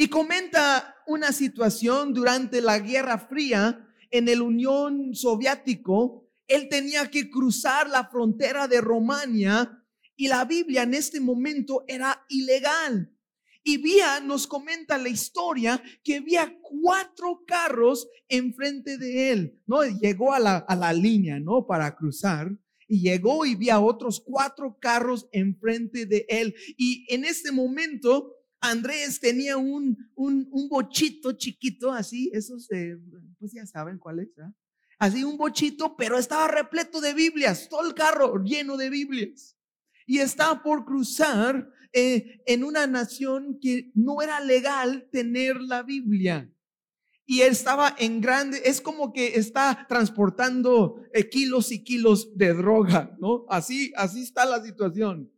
Y 0.00 0.08
comenta 0.08 0.96
una 1.06 1.30
situación 1.30 2.14
durante 2.14 2.62
la 2.62 2.78
Guerra 2.78 3.18
Fría 3.18 3.86
en 4.10 4.30
el 4.30 4.40
Unión 4.40 5.14
Soviético. 5.14 6.26
Él 6.46 6.70
tenía 6.70 7.10
que 7.10 7.28
cruzar 7.28 7.86
la 7.90 8.08
frontera 8.08 8.66
de 8.66 8.80
Romania 8.80 9.84
y 10.16 10.28
la 10.28 10.46
Biblia 10.46 10.84
en 10.84 10.94
este 10.94 11.20
momento 11.20 11.84
era 11.86 12.24
ilegal. 12.30 13.14
Y 13.62 13.76
Vía 13.76 14.20
nos 14.20 14.46
comenta 14.46 14.96
la 14.96 15.10
historia 15.10 15.82
que 16.02 16.16
había 16.16 16.50
cuatro 16.62 17.44
carros 17.46 18.08
enfrente 18.26 18.96
de 18.96 19.32
él, 19.32 19.60
¿no? 19.66 19.82
Llegó 19.84 20.32
a 20.32 20.38
la, 20.38 20.56
a 20.56 20.76
la 20.76 20.94
línea, 20.94 21.38
¿no? 21.40 21.66
Para 21.66 21.94
cruzar. 21.94 22.50
Y 22.88 23.02
llegó 23.02 23.44
y 23.44 23.54
vio 23.54 23.78
otros 23.82 24.22
cuatro 24.24 24.78
carros 24.80 25.28
enfrente 25.30 26.06
de 26.06 26.24
él. 26.30 26.54
Y 26.78 27.04
en 27.12 27.26
este 27.26 27.52
momento 27.52 28.39
Andrés 28.60 29.20
tenía 29.20 29.56
un, 29.56 29.96
un, 30.14 30.68
bochito 30.68 31.32
chiquito, 31.32 31.90
así, 31.90 32.30
esos, 32.34 32.68
pues 33.38 33.52
ya 33.52 33.66
saben 33.66 33.98
cuál 33.98 34.20
es, 34.20 34.28
Así 34.98 35.24
un 35.24 35.38
bochito, 35.38 35.96
pero 35.96 36.18
estaba 36.18 36.46
repleto 36.46 37.00
de 37.00 37.14
Biblias, 37.14 37.68
todo 37.70 37.86
el 37.86 37.94
carro 37.94 38.42
lleno 38.44 38.76
de 38.76 38.90
Biblias. 38.90 39.56
Y 40.06 40.18
estaba 40.18 40.62
por 40.62 40.84
cruzar 40.84 41.70
eh, 41.94 42.42
en 42.44 42.64
una 42.64 42.86
nación 42.86 43.58
que 43.62 43.90
no 43.94 44.20
era 44.20 44.40
legal 44.40 45.08
tener 45.10 45.58
la 45.60 45.82
Biblia. 45.82 46.52
Y 47.24 47.40
él 47.40 47.52
estaba 47.52 47.94
en 47.98 48.20
grande, 48.20 48.60
es 48.64 48.82
como 48.82 49.12
que 49.12 49.36
está 49.36 49.86
transportando 49.88 51.00
eh, 51.14 51.30
kilos 51.30 51.72
y 51.72 51.82
kilos 51.82 52.36
de 52.36 52.52
droga, 52.52 53.16
¿no? 53.20 53.46
Así, 53.48 53.92
así 53.96 54.20
está 54.20 54.44
la 54.44 54.62
situación 54.62 55.30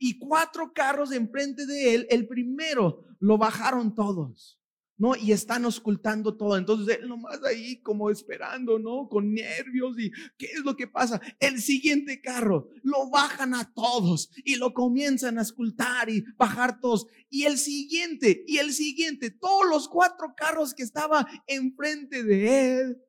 y 0.00 0.18
cuatro 0.18 0.72
carros 0.72 1.12
enfrente 1.12 1.66
de 1.66 1.94
él, 1.94 2.06
el 2.08 2.26
primero 2.26 3.04
lo 3.20 3.36
bajaron 3.36 3.94
todos, 3.94 4.58
¿no? 4.96 5.14
Y 5.14 5.32
están 5.32 5.66
ocultando 5.66 6.38
todo. 6.38 6.56
Entonces 6.56 6.98
él 6.98 7.06
nomás 7.06 7.44
ahí 7.44 7.82
como 7.82 8.08
esperando, 8.08 8.78
¿no? 8.78 9.10
Con 9.10 9.34
nervios 9.34 9.98
y 9.98 10.10
¿qué 10.38 10.46
es 10.46 10.64
lo 10.64 10.74
que 10.74 10.88
pasa? 10.88 11.20
El 11.38 11.60
siguiente 11.60 12.22
carro 12.22 12.70
lo 12.82 13.10
bajan 13.10 13.54
a 13.54 13.70
todos 13.74 14.30
y 14.42 14.56
lo 14.56 14.72
comienzan 14.72 15.38
a 15.38 15.42
escultar 15.42 16.08
y 16.08 16.24
bajar 16.38 16.80
todos. 16.80 17.06
Y 17.28 17.44
el 17.44 17.58
siguiente, 17.58 18.42
y 18.46 18.56
el 18.56 18.72
siguiente, 18.72 19.30
todos 19.30 19.66
los 19.68 19.86
cuatro 19.86 20.32
carros 20.34 20.72
que 20.72 20.82
estaban 20.82 21.26
enfrente 21.46 22.24
de 22.24 22.80
él 22.80 23.02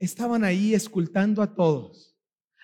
estaban 0.00 0.42
ahí 0.42 0.74
escultando 0.74 1.40
a 1.40 1.54
todos, 1.54 2.16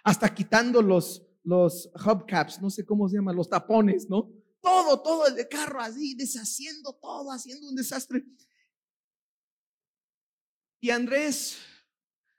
hasta 0.02 0.34
quitando 0.34 0.82
los 0.82 1.23
los 1.44 1.90
hubcaps, 1.94 2.60
no 2.60 2.70
sé 2.70 2.84
cómo 2.84 3.08
se 3.08 3.16
llama, 3.16 3.32
los 3.32 3.48
tapones, 3.48 4.08
¿no? 4.08 4.32
Todo, 4.60 5.00
todo 5.02 5.26
el 5.26 5.46
carro 5.48 5.80
así, 5.80 6.14
deshaciendo 6.14 6.94
todo, 6.94 7.30
haciendo 7.30 7.68
un 7.68 7.76
desastre. 7.76 8.24
Y 10.80 10.90
Andrés 10.90 11.58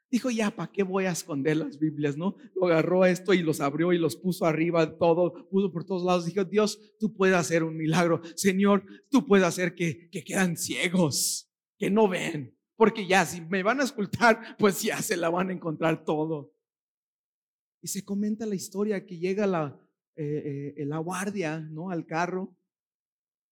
dijo, 0.10 0.30
ya, 0.32 0.50
¿para 0.50 0.72
qué 0.72 0.84
voy 0.84 1.06
a 1.06 1.12
esconder 1.12 1.58
las 1.58 1.78
Biblias, 1.78 2.18
no? 2.18 2.36
Lo 2.56 2.68
agarró 2.68 3.06
esto 3.06 3.34
y 3.34 3.44
los 3.44 3.60
abrió 3.62 3.94
y 3.94 3.98
los 3.98 4.16
puso 4.16 4.46
arriba, 4.46 4.98
todo, 4.98 5.48
puso 5.50 5.72
por 5.72 5.84
todos 5.84 6.04
lados. 6.04 6.26
Dijo, 6.26 6.44
Dios, 6.44 6.80
tú 7.00 7.14
puedes 7.14 7.36
hacer 7.36 7.64
un 7.64 7.78
milagro. 7.78 8.22
Señor, 8.36 8.86
tú 9.10 9.26
puedes 9.26 9.46
hacer 9.46 9.76
que, 9.76 10.10
que 10.10 10.24
quedan 10.24 10.58
ciegos, 10.58 11.52
que 11.78 11.90
no 11.90 12.08
ven. 12.08 12.56
porque 12.76 13.08
ya 13.08 13.26
si 13.26 13.42
me 13.42 13.64
van 13.64 13.82
a 13.82 13.84
escultar, 13.84 14.56
pues 14.58 14.82
ya 14.82 15.02
se 15.02 15.18
la 15.18 15.30
van 15.30 15.50
a 15.50 15.54
encontrar 15.54 16.04
todo. 16.04 16.55
Y 17.86 17.88
se 17.88 18.04
comenta 18.04 18.48
la 18.48 18.56
historia 18.56 19.06
que 19.06 19.20
llega 19.20 19.46
la, 19.46 19.80
eh, 20.15 20.74
eh, 20.75 20.86
la 20.88 20.98
guardia, 20.98 21.60
¿no? 21.60 21.92
Al 21.92 22.08
carro. 22.08 22.58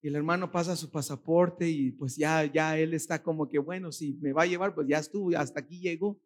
Y 0.02 0.08
el 0.08 0.16
hermano 0.16 0.52
pasa 0.52 0.76
su 0.76 0.90
pasaporte 0.90 1.70
y 1.70 1.92
pues 1.92 2.16
ya, 2.16 2.52
ya 2.52 2.80
él 2.80 2.96
está 2.96 3.22
como 3.22 3.48
que, 3.48 3.60
bueno, 3.60 3.92
si 3.92 4.16
me 4.16 4.34
va 4.34 4.42
a 4.42 4.48
llevar, 4.48 4.74
pues 4.74 4.88
ya 4.88 4.98
estuvo, 4.98 5.38
hasta 5.38 5.60
aquí 5.60 5.80
llegó. 5.80 6.20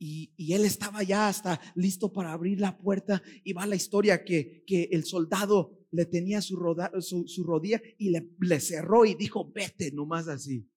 Y, 0.00 0.32
y, 0.36 0.54
él 0.54 0.64
estaba 0.64 1.04
ya 1.04 1.28
hasta 1.28 1.60
listo 1.76 2.12
para 2.12 2.32
abrir 2.32 2.58
la 2.58 2.76
puerta 2.76 3.22
y 3.44 3.52
va 3.52 3.64
la 3.64 3.76
historia 3.76 4.24
que, 4.24 4.64
que 4.66 4.88
el 4.90 5.04
soldado 5.04 5.78
le 5.92 6.04
tenía 6.04 6.40
su, 6.40 6.56
su, 6.98 7.28
su 7.28 7.44
rodilla 7.44 7.80
y 7.96 8.10
le, 8.10 8.28
le 8.40 8.58
cerró 8.58 9.04
y 9.04 9.14
dijo, 9.14 9.52
vete 9.52 9.92
nomás 9.92 10.26
así. 10.26 10.68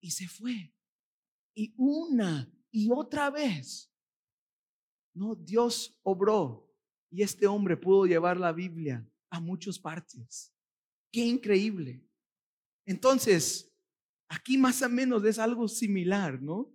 Y 0.00 0.12
se 0.12 0.26
fue. 0.26 0.72
Y 1.54 1.74
una 1.76 2.50
y 2.70 2.88
otra 2.90 3.30
vez 3.30 3.92
no, 5.16 5.34
Dios 5.34 5.98
obró 6.02 6.70
y 7.10 7.22
este 7.22 7.46
hombre 7.46 7.76
pudo 7.76 8.04
llevar 8.04 8.36
la 8.36 8.52
Biblia 8.52 9.10
a 9.30 9.40
muchas 9.40 9.78
partes. 9.78 10.52
Qué 11.10 11.24
increíble. 11.24 12.06
Entonces, 12.84 13.72
aquí 14.28 14.58
más 14.58 14.82
o 14.82 14.88
menos 14.90 15.24
es 15.24 15.38
algo 15.38 15.68
similar, 15.68 16.42
¿no? 16.42 16.70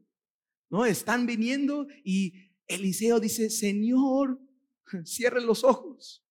¿No? 0.72 0.86
Están 0.86 1.28
viniendo 1.28 1.88
y 2.04 2.34
Eliseo 2.66 3.20
dice, 3.20 3.50
Señor, 3.52 4.42
cierre 5.06 5.42
los 5.42 5.64
ojos. 5.64 6.26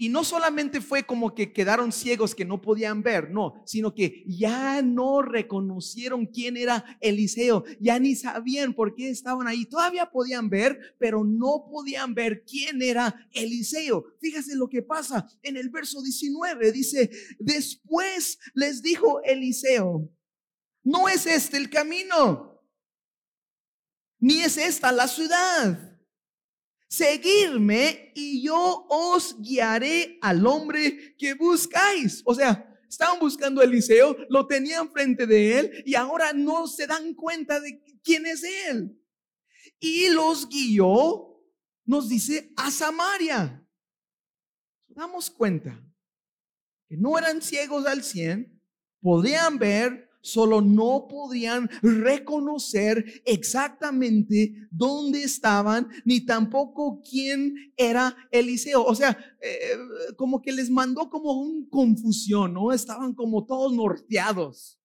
Y 0.00 0.10
no 0.10 0.22
solamente 0.22 0.80
fue 0.80 1.02
como 1.02 1.34
que 1.34 1.52
quedaron 1.52 1.90
ciegos 1.90 2.32
que 2.32 2.44
no 2.44 2.62
podían 2.62 3.02
ver, 3.02 3.30
no, 3.32 3.60
sino 3.66 3.92
que 3.92 4.22
ya 4.28 4.80
no 4.80 5.22
reconocieron 5.22 6.26
quién 6.26 6.56
era 6.56 6.96
Eliseo, 7.00 7.64
ya 7.80 7.98
ni 7.98 8.14
sabían 8.14 8.74
por 8.74 8.94
qué 8.94 9.10
estaban 9.10 9.48
ahí. 9.48 9.66
Todavía 9.66 10.08
podían 10.08 10.48
ver, 10.48 10.94
pero 11.00 11.24
no 11.24 11.66
podían 11.68 12.14
ver 12.14 12.44
quién 12.44 12.80
era 12.80 13.28
Eliseo. 13.32 14.04
Fíjese 14.20 14.54
lo 14.54 14.68
que 14.68 14.82
pasa 14.82 15.28
en 15.42 15.56
el 15.56 15.68
verso 15.68 16.00
19, 16.00 16.70
dice, 16.70 17.10
después 17.40 18.38
les 18.54 18.80
dijo 18.82 19.20
Eliseo, 19.24 20.08
no 20.84 21.08
es 21.08 21.26
este 21.26 21.56
el 21.56 21.70
camino, 21.70 22.62
ni 24.20 24.42
es 24.42 24.56
esta 24.58 24.92
la 24.92 25.08
ciudad 25.08 25.97
seguirme 26.88 28.12
y 28.14 28.42
yo 28.42 28.86
os 28.88 29.40
guiaré 29.40 30.18
al 30.22 30.46
hombre 30.46 31.14
que 31.16 31.34
buscáis. 31.34 32.22
O 32.24 32.34
sea, 32.34 32.76
estaban 32.88 33.20
buscando 33.20 33.60
a 33.60 33.64
Eliseo, 33.64 34.16
lo 34.28 34.46
tenían 34.46 34.90
frente 34.90 35.26
de 35.26 35.58
él 35.58 35.82
y 35.84 35.94
ahora 35.94 36.32
no 36.32 36.66
se 36.66 36.86
dan 36.86 37.14
cuenta 37.14 37.60
de 37.60 37.80
quién 38.02 38.26
es 38.26 38.42
él. 38.42 38.98
Y 39.78 40.08
los 40.08 40.48
guió, 40.48 41.44
nos 41.84 42.08
dice, 42.08 42.52
a 42.56 42.70
Samaria. 42.70 43.64
Damos 44.88 45.30
cuenta 45.30 45.80
que 46.88 46.96
no 46.96 47.18
eran 47.18 47.42
ciegos 47.42 47.86
al 47.86 48.02
cien, 48.02 48.60
podían 49.00 49.58
ver, 49.58 50.07
solo 50.20 50.60
no 50.60 51.06
podían 51.08 51.68
reconocer 51.82 53.22
exactamente 53.24 54.54
dónde 54.70 55.22
estaban, 55.22 55.88
ni 56.04 56.24
tampoco 56.24 57.02
quién 57.08 57.72
era 57.76 58.16
Eliseo. 58.30 58.84
O 58.84 58.94
sea, 58.94 59.16
eh, 59.40 59.76
como 60.16 60.42
que 60.42 60.52
les 60.52 60.70
mandó 60.70 61.08
como 61.08 61.32
un 61.40 61.68
confusión, 61.68 62.54
¿no? 62.54 62.72
Estaban 62.72 63.14
como 63.14 63.46
todos 63.46 63.72
norteados. 63.72 64.78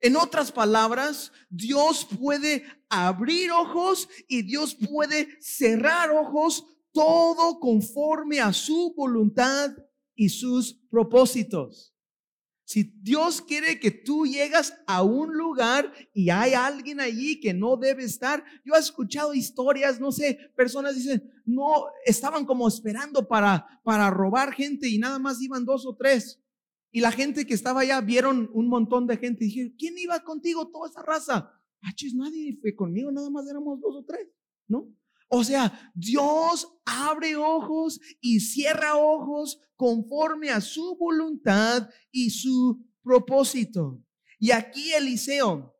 En 0.00 0.16
otras 0.16 0.50
palabras, 0.50 1.30
Dios 1.50 2.06
puede 2.18 2.64
abrir 2.88 3.50
ojos 3.50 4.08
y 4.28 4.42
Dios 4.42 4.74
puede 4.74 5.28
cerrar 5.40 6.10
ojos, 6.10 6.64
todo 6.92 7.60
conforme 7.60 8.40
a 8.40 8.52
su 8.52 8.94
voluntad 8.96 9.70
y 10.14 10.30
sus 10.30 10.80
propósitos. 10.90 11.89
Si 12.70 12.84
Dios 13.02 13.42
quiere 13.42 13.80
que 13.80 13.90
tú 13.90 14.26
llegas 14.26 14.80
a 14.86 15.02
un 15.02 15.36
lugar 15.36 15.92
y 16.14 16.30
hay 16.30 16.52
alguien 16.54 17.00
allí 17.00 17.40
que 17.40 17.52
no 17.52 17.76
debe 17.76 18.04
estar, 18.04 18.44
yo 18.64 18.76
he 18.76 18.78
escuchado 18.78 19.34
historias, 19.34 19.98
no 19.98 20.12
sé, 20.12 20.38
personas 20.54 20.94
dicen, 20.94 21.32
no, 21.44 21.86
estaban 22.06 22.46
como 22.46 22.68
esperando 22.68 23.26
para, 23.26 23.66
para 23.82 24.08
robar 24.10 24.52
gente 24.52 24.88
y 24.88 24.98
nada 24.98 25.18
más 25.18 25.42
iban 25.42 25.64
dos 25.64 25.84
o 25.84 25.96
tres. 25.96 26.40
Y 26.92 27.00
la 27.00 27.10
gente 27.10 27.44
que 27.44 27.54
estaba 27.54 27.80
allá 27.80 28.00
vieron 28.02 28.48
un 28.54 28.68
montón 28.68 29.08
de 29.08 29.16
gente 29.16 29.44
y 29.44 29.48
dijeron, 29.48 29.74
¿quién 29.76 29.98
iba 29.98 30.22
contigo 30.22 30.70
toda 30.70 30.88
esa 30.88 31.02
raza? 31.02 31.52
Ah, 31.82 31.90
nadie 32.14 32.56
fue 32.60 32.76
conmigo, 32.76 33.10
nada 33.10 33.30
más 33.30 33.48
éramos 33.48 33.80
dos 33.80 33.96
o 33.96 34.04
tres, 34.04 34.28
¿no? 34.68 34.86
O 35.32 35.44
sea, 35.44 35.92
Dios 35.94 36.66
abre 36.84 37.36
ojos 37.36 38.00
y 38.20 38.40
cierra 38.40 38.96
ojos 38.96 39.60
conforme 39.76 40.50
a 40.50 40.60
su 40.60 40.96
voluntad 40.96 41.88
y 42.10 42.30
su 42.30 42.84
propósito. 43.00 44.02
Y 44.40 44.50
aquí 44.50 44.92
Eliseo 44.92 45.72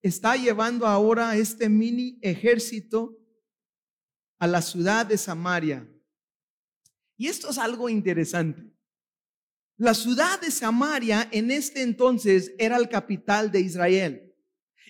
está 0.00 0.36
llevando 0.36 0.86
ahora 0.86 1.36
este 1.36 1.68
mini 1.68 2.18
ejército 2.22 3.14
a 4.38 4.46
la 4.46 4.62
ciudad 4.62 5.04
de 5.04 5.18
Samaria. 5.18 5.86
Y 7.18 7.26
esto 7.26 7.50
es 7.50 7.58
algo 7.58 7.90
interesante. 7.90 8.74
La 9.76 9.92
ciudad 9.92 10.40
de 10.40 10.50
Samaria 10.50 11.28
en 11.30 11.50
este 11.50 11.82
entonces 11.82 12.54
era 12.58 12.78
el 12.78 12.88
capital 12.88 13.50
de 13.52 13.60
Israel 13.60 14.23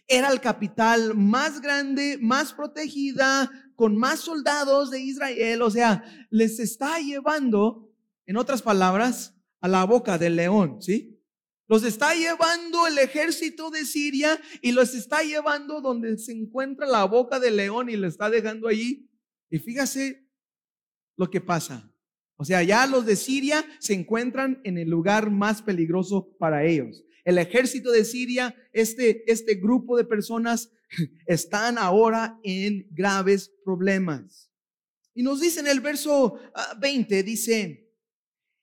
era 0.07 0.31
el 0.31 0.41
capital 0.41 1.15
más 1.15 1.61
grande, 1.61 2.19
más 2.21 2.53
protegida, 2.53 3.51
con 3.75 3.97
más 3.97 4.21
soldados 4.21 4.91
de 4.91 5.01
Israel. 5.01 5.63
O 5.63 5.71
sea, 5.71 6.05
les 6.31 6.61
está 6.61 6.99
llevando, 6.99 7.91
en 8.27 8.37
otras 8.37 8.63
palabras, 8.63 9.35
a 9.61 9.69
la 9.69 9.85
boca 9.85 10.19
del 10.19 10.37
león, 10.37 10.83
¿sí? 10.83 11.15
Los 11.67 11.83
está 11.85 12.15
llevando 12.15 12.87
el 12.87 12.99
ejército 12.99 13.71
de 13.71 13.87
Siria 13.87 14.39
y 14.61 14.73
los 14.73 14.95
está 14.95 15.23
llevando 15.23 15.81
donde 15.81 16.19
se 16.19 16.33
encuentra 16.33 16.87
la 16.87 17.05
boca 17.05 17.41
del 17.41 17.57
león 17.57 17.89
y 17.89 17.97
lo 17.97 18.07
está 18.07 18.29
dejando 18.29 18.69
allí. 18.69 19.11
Y 19.49 19.59
fíjase 19.59 20.29
lo 21.17 21.31
que 21.31 21.41
pasa. 21.41 21.91
O 22.37 22.45
sea, 22.45 22.63
ya 22.63 22.87
los 22.87 23.07
de 23.07 23.17
Siria 23.17 23.65
se 23.79 23.95
encuentran 23.95 24.61
en 24.65 24.77
el 24.77 24.91
lugar 24.91 25.31
más 25.31 25.63
peligroso 25.63 26.37
para 26.39 26.65
ellos. 26.65 27.03
El 27.25 27.39
ejército 27.39 27.91
de 27.91 28.05
Siria, 28.05 28.55
este, 28.73 29.31
este 29.31 29.55
grupo 29.55 29.97
de 29.97 30.05
personas 30.05 30.71
están 31.27 31.79
ahora 31.79 32.39
en 32.43 32.87
graves 32.91 33.51
problemas. 33.65 34.51
Y 35.15 35.23
nos 35.23 35.41
dice 35.41 35.61
en 35.61 35.69
el 35.69 35.81
verso 35.81 36.39
20, 36.81 37.19
ah, 37.19 37.23
dice, 37.23 37.85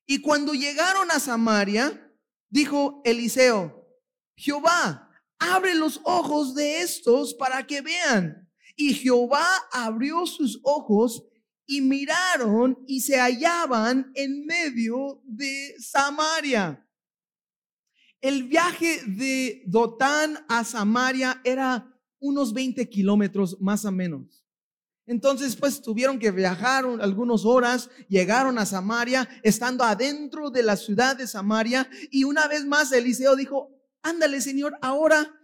y 0.06 0.20
cuando 0.22 0.54
llegaron 0.54 1.10
a 1.10 1.20
Samaria, 1.20 2.14
dijo 2.50 3.02
Eliseo, 3.06 3.88
Jehová, 4.36 5.10
abre 5.40 5.74
los 5.76 6.02
ojos 6.04 6.54
de 6.54 6.82
estos 6.82 7.34
para 7.34 7.66
que 7.66 7.82
vean. 7.82 8.50
Y 8.76 8.94
Jehová 8.94 9.46
abrió 9.72 10.26
sus 10.26 10.60
ojos 10.64 11.24
y 11.66 11.80
miraron 11.80 12.78
y 12.88 13.02
se 13.02 13.18
hallaban 13.18 14.12
en 14.16 14.46
medio 14.46 15.22
de 15.24 15.76
Samaria. 15.80 16.86
El 18.22 18.44
viaje 18.44 19.02
de 19.08 19.64
Dotán 19.66 20.46
a 20.48 20.64
Samaria 20.64 21.42
era 21.44 22.00
unos 22.20 22.54
20 22.54 22.88
kilómetros 22.88 23.60
más 23.60 23.84
o 23.84 23.92
menos. 23.92 24.46
Entonces, 25.08 25.56
pues 25.56 25.82
tuvieron 25.82 26.20
que 26.20 26.30
viajar 26.30 26.86
algunas 27.02 27.44
horas, 27.46 27.90
llegaron 28.08 28.60
a 28.60 28.68
Samaria, 28.68 29.28
estando 29.42 29.84
adentro 29.84 30.52
de 30.52 30.62
la 30.62 30.78
ciudad 30.78 31.18
de 31.18 31.28
Samaria, 31.28 31.90
y 32.12 32.24
una 32.24 32.48
vez 32.48 32.64
más 32.66 32.92
Eliseo 32.92 33.36
dijo, 33.36 33.76
ándale 34.04 34.40
Señor, 34.40 34.78
ahora 34.82 35.41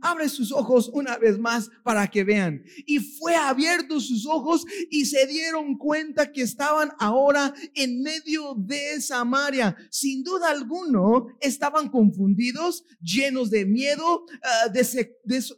abre 0.00 0.28
sus 0.28 0.52
ojos 0.52 0.90
una 0.92 1.16
vez 1.16 1.38
más 1.38 1.70
para 1.82 2.08
que 2.08 2.24
vean. 2.24 2.62
Y 2.86 2.98
fue 2.98 3.34
abierto 3.34 4.00
sus 4.00 4.26
ojos 4.26 4.64
y 4.90 5.06
se 5.06 5.26
dieron 5.26 5.76
cuenta 5.78 6.30
que 6.30 6.42
estaban 6.42 6.90
ahora 6.98 7.54
en 7.74 8.02
medio 8.02 8.54
de 8.54 9.00
Samaria. 9.00 9.76
Sin 9.90 10.22
duda 10.22 10.50
alguno, 10.50 11.26
estaban 11.40 11.88
confundidos, 11.88 12.84
llenos 13.00 13.50
de 13.50 13.64
miedo, 13.64 14.24
ah, 14.42 14.72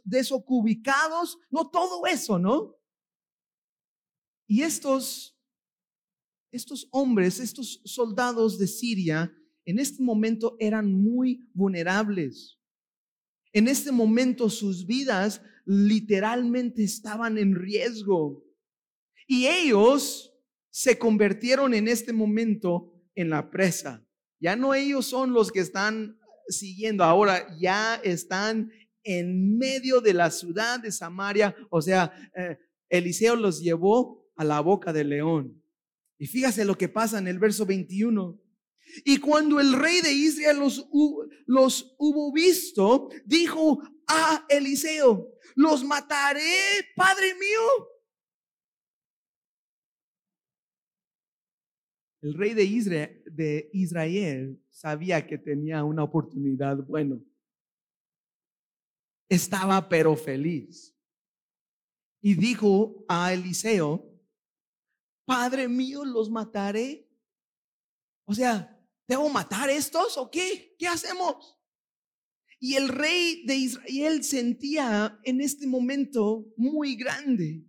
desocubicados, 0.05 1.37
no 1.49 1.69
todo 1.69 2.05
eso, 2.05 2.39
¿no? 2.39 2.75
Y 4.47 4.61
estos, 4.61 5.35
estos 6.51 6.87
hombres, 6.91 7.39
estos 7.39 7.81
soldados 7.83 8.57
de 8.57 8.67
Siria, 8.67 9.35
en 9.65 9.79
este 9.79 10.03
momento 10.03 10.55
eran 10.59 10.93
muy 10.93 11.49
vulnerables 11.53 12.59
en 13.55 13.69
este 13.69 13.93
momento 13.93 14.49
sus 14.49 14.85
vidas 14.85 15.41
literalmente 15.65 16.83
estaban 16.83 17.37
en 17.37 17.55
riesgo. 17.55 18.43
Y 19.27 19.47
ellos 19.47 20.33
se 20.69 20.99
convirtieron 20.99 21.73
en 21.73 21.87
este 21.87 22.11
momento 22.11 22.93
en 23.15 23.29
la 23.29 23.49
presa. 23.49 24.05
Ya 24.41 24.57
no 24.57 24.73
ellos 24.73 25.05
son 25.05 25.31
los 25.31 25.53
que 25.53 25.61
están 25.61 26.19
siguiendo. 26.49 27.05
Ahora 27.05 27.47
ya 27.57 27.95
están 28.03 28.73
en 29.05 29.57
medio 29.57 30.01
de 30.01 30.13
la 30.13 30.31
ciudad 30.31 30.81
de 30.81 30.91
Samaria. 30.91 31.55
O 31.69 31.81
sea, 31.81 32.11
eh, 32.35 32.57
Eliseo 32.89 33.37
los 33.37 33.61
llevó 33.61 34.29
a 34.35 34.43
la 34.43 34.59
boca 34.59 34.91
del 34.91 35.07
león. 35.07 35.63
Y 36.17 36.27
fíjase 36.27 36.65
lo 36.65 36.77
que 36.77 36.89
pasa 36.89 37.19
en 37.19 37.29
el 37.29 37.39
verso 37.39 37.65
21. 37.65 38.37
Y 39.03 39.17
cuando 39.19 39.59
el 39.59 39.73
rey 39.73 40.01
de 40.01 40.11
Israel 40.11 40.59
los, 40.59 40.87
los 41.45 41.95
hubo 41.97 42.31
visto, 42.31 43.09
dijo 43.25 43.81
a 44.07 44.45
Eliseo, 44.49 45.33
los 45.55 45.83
mataré, 45.83 46.41
padre 46.95 47.33
mío. 47.35 47.89
El 52.21 52.33
rey 52.33 52.53
de 52.53 52.63
Israel, 52.63 53.23
de 53.25 53.69
Israel 53.73 54.63
sabía 54.69 55.25
que 55.27 55.37
tenía 55.37 55.83
una 55.83 56.03
oportunidad 56.03 56.77
bueno. 56.77 57.23
Estaba 59.29 59.87
pero 59.89 60.15
feliz. 60.15 60.95
Y 62.21 62.33
dijo 62.33 63.05
a 63.07 63.33
Eliseo, 63.33 64.15
Padre 65.25 65.67
mío, 65.67 66.05
los 66.05 66.29
mataré. 66.29 67.09
O 68.25 68.33
sea, 68.33 68.74
¿Debo 69.07 69.29
matar 69.29 69.69
estos 69.69 70.17
o 70.17 70.29
qué? 70.29 70.75
¿Qué 70.79 70.87
hacemos? 70.87 71.57
Y 72.59 72.75
el 72.75 72.89
rey 72.89 73.45
de 73.45 73.55
Israel 73.55 74.23
sentía 74.23 75.19
en 75.23 75.41
este 75.41 75.67
momento 75.67 76.45
muy 76.57 76.95
grande. 76.95 77.63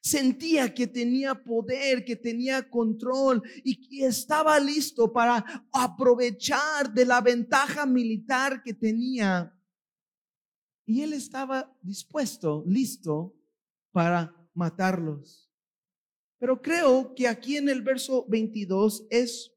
Sentía 0.00 0.72
que 0.72 0.86
tenía 0.86 1.34
poder, 1.34 2.04
que 2.04 2.16
tenía 2.16 2.70
control 2.70 3.42
y 3.64 3.88
que 3.88 4.06
estaba 4.06 4.58
listo 4.58 5.12
para 5.12 5.44
aprovechar 5.72 6.94
de 6.94 7.04
la 7.04 7.20
ventaja 7.20 7.84
militar 7.84 8.62
que 8.62 8.72
tenía. 8.72 9.54
Y 10.86 11.02
él 11.02 11.12
estaba 11.12 11.76
dispuesto, 11.82 12.64
listo 12.66 13.34
para 13.92 14.34
matarlos. 14.54 15.50
Pero 16.38 16.62
creo 16.62 17.14
que 17.14 17.28
aquí 17.28 17.56
en 17.58 17.68
el 17.68 17.82
verso 17.82 18.24
22 18.28 19.06
es 19.10 19.52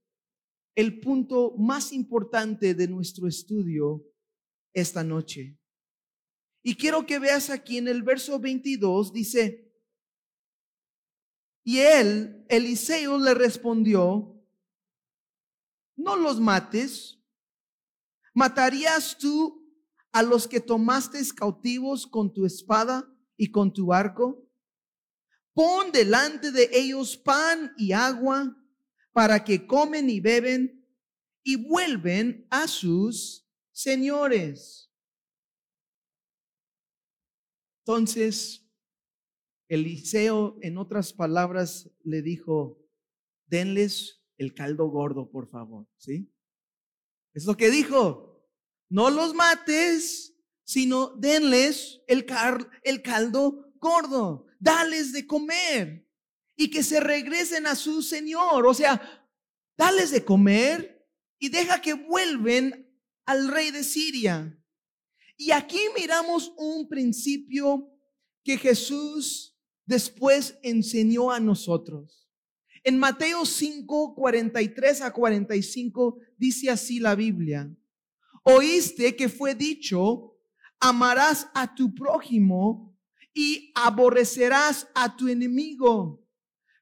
el 0.75 0.99
punto 0.99 1.55
más 1.57 1.91
importante 1.91 2.73
de 2.73 2.87
nuestro 2.87 3.27
estudio 3.27 4.05
esta 4.73 5.03
noche. 5.03 5.57
Y 6.63 6.75
quiero 6.75 7.05
que 7.05 7.19
veas 7.19 7.49
aquí 7.49 7.77
en 7.77 7.87
el 7.87 8.03
verso 8.03 8.39
22, 8.39 9.11
dice, 9.11 9.71
y 11.63 11.79
él, 11.79 12.45
Eliseo, 12.49 13.17
le 13.19 13.33
respondió, 13.33 14.41
no 15.95 16.15
los 16.15 16.39
mates, 16.39 17.19
¿matarías 18.33 19.17
tú 19.17 19.61
a 20.11 20.23
los 20.23 20.47
que 20.47 20.59
tomaste 20.59 21.19
cautivos 21.35 22.07
con 22.07 22.33
tu 22.33 22.45
espada 22.45 23.07
y 23.37 23.51
con 23.51 23.73
tu 23.73 23.93
arco? 23.93 24.47
Pon 25.53 25.91
delante 25.91 26.51
de 26.51 26.69
ellos 26.71 27.17
pan 27.17 27.73
y 27.77 27.91
agua 27.91 28.55
para 29.11 29.43
que 29.43 29.65
comen 29.67 30.09
y 30.09 30.19
beben 30.19 30.87
y 31.43 31.55
vuelven 31.55 32.47
a 32.49 32.67
sus 32.67 33.47
señores. 33.71 34.91
Entonces, 37.85 38.67
Eliseo, 39.67 40.57
en 40.61 40.77
otras 40.77 41.13
palabras, 41.13 41.89
le 42.03 42.21
dijo, 42.21 42.77
denles 43.47 44.21
el 44.37 44.53
caldo 44.53 44.87
gordo, 44.87 45.29
por 45.31 45.49
favor, 45.49 45.87
¿sí? 45.97 46.31
Es 47.33 47.45
lo 47.45 47.55
que 47.55 47.71
dijo, 47.71 48.45
no 48.89 49.09
los 49.09 49.33
mates, 49.33 50.37
sino 50.63 51.15
denles 51.17 52.01
el, 52.07 52.25
el 52.83 53.01
caldo 53.01 53.73
gordo, 53.79 54.45
dales 54.59 55.11
de 55.13 55.25
comer 55.25 56.10
y 56.61 56.69
que 56.69 56.83
se 56.83 56.99
regresen 56.99 57.65
a 57.65 57.73
su 57.73 58.03
Señor. 58.03 58.67
O 58.67 58.73
sea, 58.75 59.01
dales 59.75 60.11
de 60.11 60.23
comer 60.23 61.07
y 61.39 61.49
deja 61.49 61.81
que 61.81 61.93
vuelven 61.95 62.87
al 63.25 63.47
rey 63.47 63.71
de 63.71 63.83
Siria. 63.83 64.63
Y 65.37 65.49
aquí 65.53 65.79
miramos 65.97 66.53
un 66.57 66.87
principio 66.87 67.89
que 68.43 68.59
Jesús 68.59 69.57
después 69.87 70.59
enseñó 70.61 71.31
a 71.31 71.39
nosotros. 71.39 72.29
En 72.83 72.99
Mateo 72.99 73.43
5, 73.43 74.13
43 74.13 75.01
a 75.01 75.13
45 75.13 76.19
dice 76.37 76.69
así 76.69 76.99
la 76.99 77.15
Biblia. 77.15 77.75
Oíste 78.43 79.15
que 79.15 79.29
fue 79.29 79.55
dicho, 79.55 80.37
amarás 80.79 81.47
a 81.55 81.73
tu 81.73 81.95
prójimo 81.95 82.95
y 83.33 83.71
aborrecerás 83.73 84.87
a 84.93 85.17
tu 85.17 85.27
enemigo. 85.27 86.20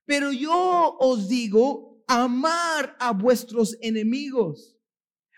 Pero 0.10 0.32
yo 0.32 0.98
os 1.00 1.30
digo, 1.30 2.04
amar 2.08 2.98
a 3.00 3.14
vuestros 3.14 3.78
enemigos, 3.80 4.76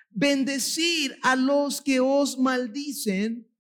bendecir 0.09 1.17
a 1.23 1.35
los 1.35 1.81
que 1.81 1.99
os 1.99 2.39
maldicen 2.39 3.51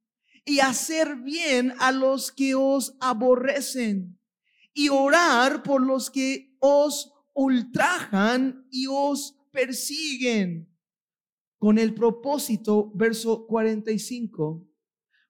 y 0.45 0.59
hacer 0.59 1.17
bien 1.17 1.73
a 1.79 1.91
los 1.91 2.31
que 2.31 2.55
os 2.55 2.95
aborrecen 3.01 4.17
y 4.73 4.87
orar 4.87 5.63
por 5.63 5.85
los 5.85 6.09
que 6.09 6.55
os 6.59 7.11
ultrajan 7.33 8.65
y 8.71 8.87
os 8.87 9.35
persiguen. 9.51 10.73
Con 11.57 11.77
el 11.77 11.93
propósito, 11.93 12.89
verso 12.95 13.45
45, 13.47 14.65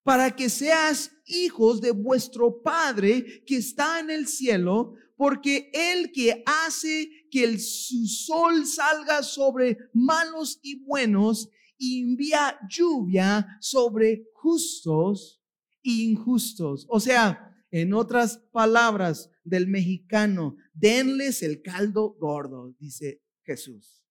para 0.03 0.35
que 0.35 0.49
seas 0.49 1.11
hijos 1.25 1.81
de 1.81 1.91
vuestro 1.91 2.61
Padre 2.61 3.43
que 3.45 3.57
está 3.57 3.99
en 3.99 4.09
el 4.09 4.27
cielo, 4.27 4.95
porque 5.15 5.69
el 5.73 6.11
que 6.11 6.43
hace 6.45 7.27
que 7.29 7.43
el, 7.43 7.59
su 7.59 8.05
sol 8.07 8.65
salga 8.65 9.21
sobre 9.21 9.77
malos 9.93 10.59
y 10.63 10.83
buenos 10.83 11.49
y 11.77 12.01
envía 12.01 12.59
lluvia 12.69 13.57
sobre 13.59 14.25
justos 14.33 15.41
e 15.83 15.91
injustos. 15.91 16.85
O 16.89 16.99
sea, 16.99 17.55
en 17.71 17.93
otras 17.93 18.37
palabras 18.51 19.29
del 19.43 19.67
mexicano, 19.67 20.57
denles 20.73 21.41
el 21.41 21.61
caldo 21.61 22.15
gordo, 22.19 22.75
dice 22.79 23.23
Jesús. 23.43 24.03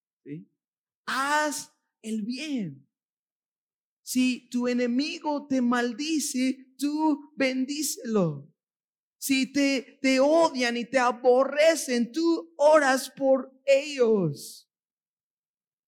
Haz 1.06 1.72
el 2.02 2.22
bien. 2.22 2.89
Si 4.12 4.48
tu 4.50 4.66
enemigo 4.66 5.46
te 5.46 5.62
maldice, 5.62 6.74
tú 6.76 7.30
bendícelo. 7.36 8.52
Si 9.16 9.52
te, 9.52 10.00
te 10.02 10.18
odian 10.18 10.76
y 10.76 10.84
te 10.84 10.98
aborrecen, 10.98 12.10
tú 12.10 12.52
oras 12.56 13.08
por 13.08 13.56
ellos. 13.64 14.68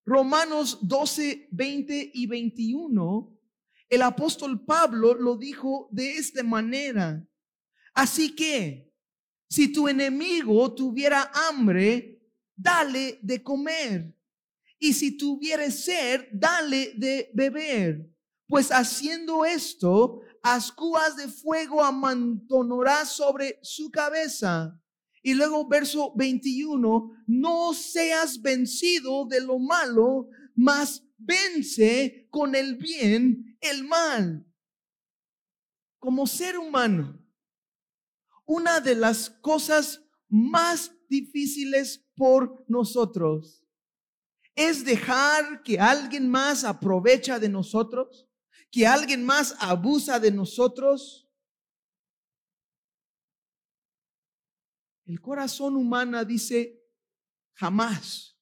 Romanos 0.06 0.78
12, 0.82 1.48
20 1.50 2.12
y 2.14 2.26
21, 2.28 3.36
el 3.88 4.02
apóstol 4.02 4.64
Pablo 4.64 5.14
lo 5.14 5.36
dijo 5.36 5.88
de 5.90 6.12
esta 6.12 6.44
manera. 6.44 7.26
Así 7.92 8.36
que, 8.36 8.94
si 9.48 9.72
tu 9.72 9.88
enemigo 9.88 10.72
tuviera 10.72 11.28
hambre, 11.34 12.22
dale 12.54 13.18
de 13.20 13.42
comer. 13.42 14.16
Y 14.78 14.92
si 14.92 15.16
tuviera 15.16 15.68
sed, 15.72 16.28
dale 16.32 16.92
de 16.94 17.28
beber. 17.34 18.11
Pues 18.52 18.70
haciendo 18.70 19.46
esto, 19.46 20.20
ascuas 20.42 21.16
de 21.16 21.26
fuego 21.26 21.82
amantonará 21.82 23.06
sobre 23.06 23.58
su 23.62 23.90
cabeza. 23.90 24.78
Y 25.22 25.32
luego 25.32 25.66
verso 25.66 26.12
21, 26.16 27.24
no 27.28 27.72
seas 27.72 28.42
vencido 28.42 29.24
de 29.24 29.40
lo 29.40 29.58
malo, 29.58 30.28
mas 30.54 31.02
vence 31.16 32.28
con 32.28 32.54
el 32.54 32.76
bien 32.76 33.56
el 33.58 33.84
mal. 33.84 34.46
Como 35.98 36.26
ser 36.26 36.58
humano, 36.58 37.24
una 38.44 38.80
de 38.80 38.96
las 38.96 39.30
cosas 39.30 40.04
más 40.28 40.92
difíciles 41.08 42.06
por 42.14 42.66
nosotros 42.68 43.64
es 44.54 44.84
dejar 44.84 45.62
que 45.62 45.80
alguien 45.80 46.28
más 46.28 46.64
aprovecha 46.64 47.38
de 47.38 47.48
nosotros 47.48 48.28
que 48.72 48.86
alguien 48.86 49.22
más 49.22 49.54
abusa 49.60 50.18
de 50.18 50.32
nosotros. 50.32 51.30
El 55.04 55.20
corazón 55.20 55.76
humano 55.76 56.24
dice 56.24 56.82
jamás. 57.52 58.40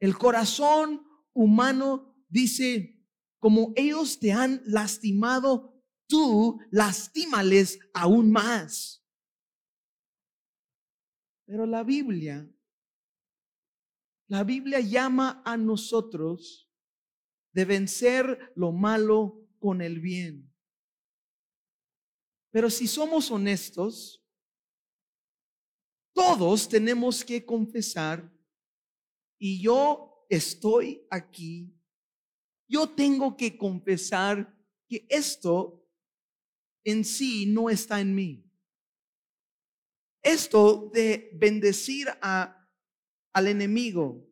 El 0.00 0.18
corazón 0.18 1.06
humano 1.32 2.16
dice, 2.28 3.00
como 3.38 3.72
ellos 3.76 4.18
te 4.18 4.32
han 4.32 4.60
lastimado, 4.66 5.80
tú 6.08 6.58
lastímales 6.72 7.78
aún 7.94 8.32
más. 8.32 9.06
Pero 11.46 11.64
la 11.64 11.84
Biblia, 11.84 12.52
la 14.26 14.42
Biblia 14.42 14.80
llama 14.80 15.42
a 15.44 15.56
nosotros 15.56 16.71
de 17.52 17.64
vencer 17.64 18.52
lo 18.54 18.72
malo 18.72 19.46
con 19.58 19.80
el 19.80 20.00
bien. 20.00 20.52
Pero 22.50 22.68
si 22.68 22.86
somos 22.86 23.30
honestos, 23.30 24.22
todos 26.14 26.68
tenemos 26.68 27.24
que 27.24 27.44
confesar, 27.44 28.30
y 29.38 29.62
yo 29.62 30.26
estoy 30.28 31.06
aquí, 31.10 31.74
yo 32.68 32.88
tengo 32.88 33.36
que 33.36 33.56
confesar 33.56 34.54
que 34.88 35.06
esto 35.08 35.84
en 36.84 37.04
sí 37.04 37.46
no 37.46 37.70
está 37.70 38.00
en 38.00 38.14
mí. 38.14 38.44
Esto 40.22 40.90
de 40.92 41.30
bendecir 41.34 42.08
al 42.20 43.46
enemigo, 43.46 44.24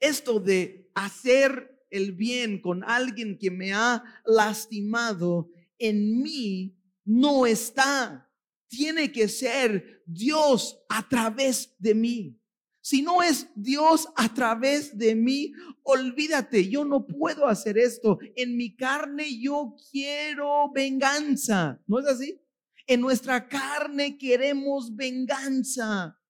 esto 0.00 0.40
de 0.40 0.90
hacer 0.94 1.73
el 1.94 2.10
bien 2.12 2.60
con 2.60 2.82
alguien 2.82 3.38
que 3.38 3.52
me 3.52 3.72
ha 3.72 4.02
lastimado, 4.26 5.48
en 5.78 6.20
mí 6.20 6.76
no 7.04 7.46
está. 7.46 8.28
Tiene 8.66 9.12
que 9.12 9.28
ser 9.28 10.02
Dios 10.04 10.80
a 10.88 11.08
través 11.08 11.72
de 11.78 11.94
mí. 11.94 12.40
Si 12.80 13.00
no 13.00 13.22
es 13.22 13.48
Dios 13.54 14.08
a 14.16 14.34
través 14.34 14.98
de 14.98 15.14
mí, 15.14 15.52
olvídate, 15.84 16.68
yo 16.68 16.84
no 16.84 17.06
puedo 17.06 17.46
hacer 17.46 17.78
esto. 17.78 18.18
En 18.34 18.56
mi 18.56 18.74
carne 18.74 19.40
yo 19.40 19.76
quiero 19.92 20.72
venganza. 20.72 21.80
¿No 21.86 22.00
es 22.00 22.06
así? 22.06 22.40
En 22.88 23.00
nuestra 23.00 23.48
carne 23.48 24.18
queremos 24.18 24.94
venganza. 24.96 26.20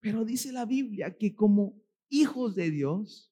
Pero 0.00 0.24
dice 0.24 0.50
la 0.52 0.64
Biblia 0.64 1.16
que 1.18 1.34
como 1.34 1.80
hijos 2.08 2.54
de 2.54 2.70
Dios 2.70 3.31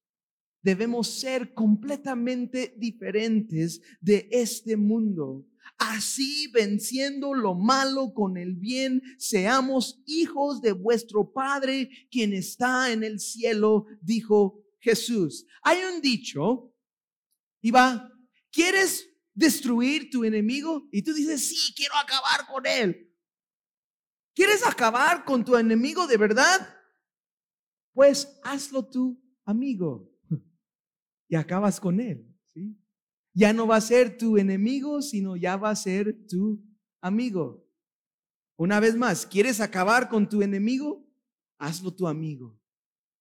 debemos 0.62 1.08
ser 1.20 1.54
completamente 1.54 2.74
diferentes 2.76 3.80
de 4.00 4.28
este 4.30 4.76
mundo. 4.76 5.46
Así, 5.78 6.50
venciendo 6.52 7.32
lo 7.32 7.54
malo 7.54 8.12
con 8.12 8.36
el 8.36 8.54
bien, 8.54 9.02
seamos 9.18 10.02
hijos 10.06 10.60
de 10.60 10.72
vuestro 10.72 11.32
Padre, 11.32 11.88
quien 12.10 12.34
está 12.34 12.92
en 12.92 13.02
el 13.02 13.18
cielo, 13.18 13.86
dijo 14.02 14.62
Jesús. 14.80 15.46
Hay 15.62 15.78
un 15.94 16.02
dicho, 16.02 16.74
y 17.62 17.70
va, 17.70 18.10
¿quieres 18.50 19.08
destruir 19.32 20.10
tu 20.10 20.24
enemigo? 20.24 20.86
Y 20.92 21.02
tú 21.02 21.14
dices, 21.14 21.48
sí, 21.48 21.72
quiero 21.74 21.94
acabar 21.96 22.46
con 22.46 22.66
él. 22.66 23.06
¿Quieres 24.34 24.66
acabar 24.66 25.24
con 25.24 25.44
tu 25.44 25.56
enemigo 25.56 26.06
de 26.06 26.16
verdad? 26.18 26.76
Pues 27.92 28.38
hazlo 28.42 28.86
tu 28.86 29.18
amigo 29.44 30.09
y 31.30 31.36
acabas 31.36 31.80
con 31.80 32.00
él. 32.00 32.26
¿sí? 32.52 32.76
Ya 33.32 33.52
no 33.52 33.66
va 33.66 33.76
a 33.76 33.80
ser 33.80 34.18
tu 34.18 34.36
enemigo, 34.36 35.00
sino 35.00 35.36
ya 35.36 35.56
va 35.56 35.70
a 35.70 35.76
ser 35.76 36.26
tu 36.26 36.60
amigo. 37.00 37.64
Una 38.56 38.80
vez 38.80 38.96
más, 38.96 39.24
¿quieres 39.24 39.60
acabar 39.60 40.08
con 40.08 40.28
tu 40.28 40.42
enemigo? 40.42 41.08
Hazlo 41.56 41.94
tu 41.94 42.08
amigo. 42.08 42.60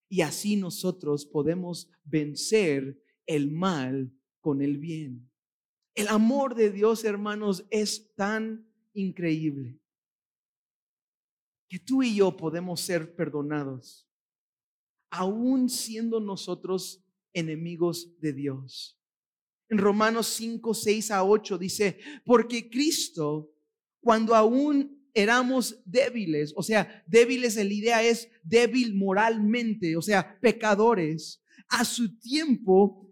Y 0.09 0.21
así 0.21 0.55
nosotros 0.55 1.25
podemos 1.25 1.87
vencer 2.03 2.99
el 3.27 3.51
mal 3.51 4.11
con 4.41 4.63
el 4.63 4.79
bien. 4.79 5.31
El 5.93 6.07
amor 6.07 6.55
de 6.55 6.71
Dios, 6.71 7.03
hermanos, 7.05 7.67
es 7.69 8.15
tan 8.15 8.67
increíble 8.93 9.79
que 11.69 11.77
tú 11.77 12.01
y 12.01 12.15
yo 12.15 12.35
podemos 12.35 12.81
ser 12.81 13.15
perdonados, 13.15 14.09
aún 15.11 15.69
siendo 15.69 16.19
nosotros 16.19 17.05
enemigos 17.33 18.19
de 18.19 18.33
Dios. 18.33 18.99
En 19.69 19.77
Romanos 19.77 20.27
5, 20.27 20.73
6 20.73 21.11
a 21.11 21.23
8 21.23 21.57
dice, 21.57 21.99
porque 22.25 22.69
Cristo, 22.69 23.51
cuando 24.01 24.35
aún 24.35 25.07
éramos 25.13 25.81
débiles, 25.85 26.53
o 26.55 26.63
sea, 26.63 27.03
débiles, 27.07 27.55
la 27.55 27.63
idea 27.63 28.03
es 28.03 28.29
débil 28.43 28.95
moralmente, 28.95 29.95
o 29.95 30.01
sea, 30.01 30.39
pecadores, 30.39 31.43
a 31.67 31.85
su 31.85 32.17
tiempo 32.19 33.09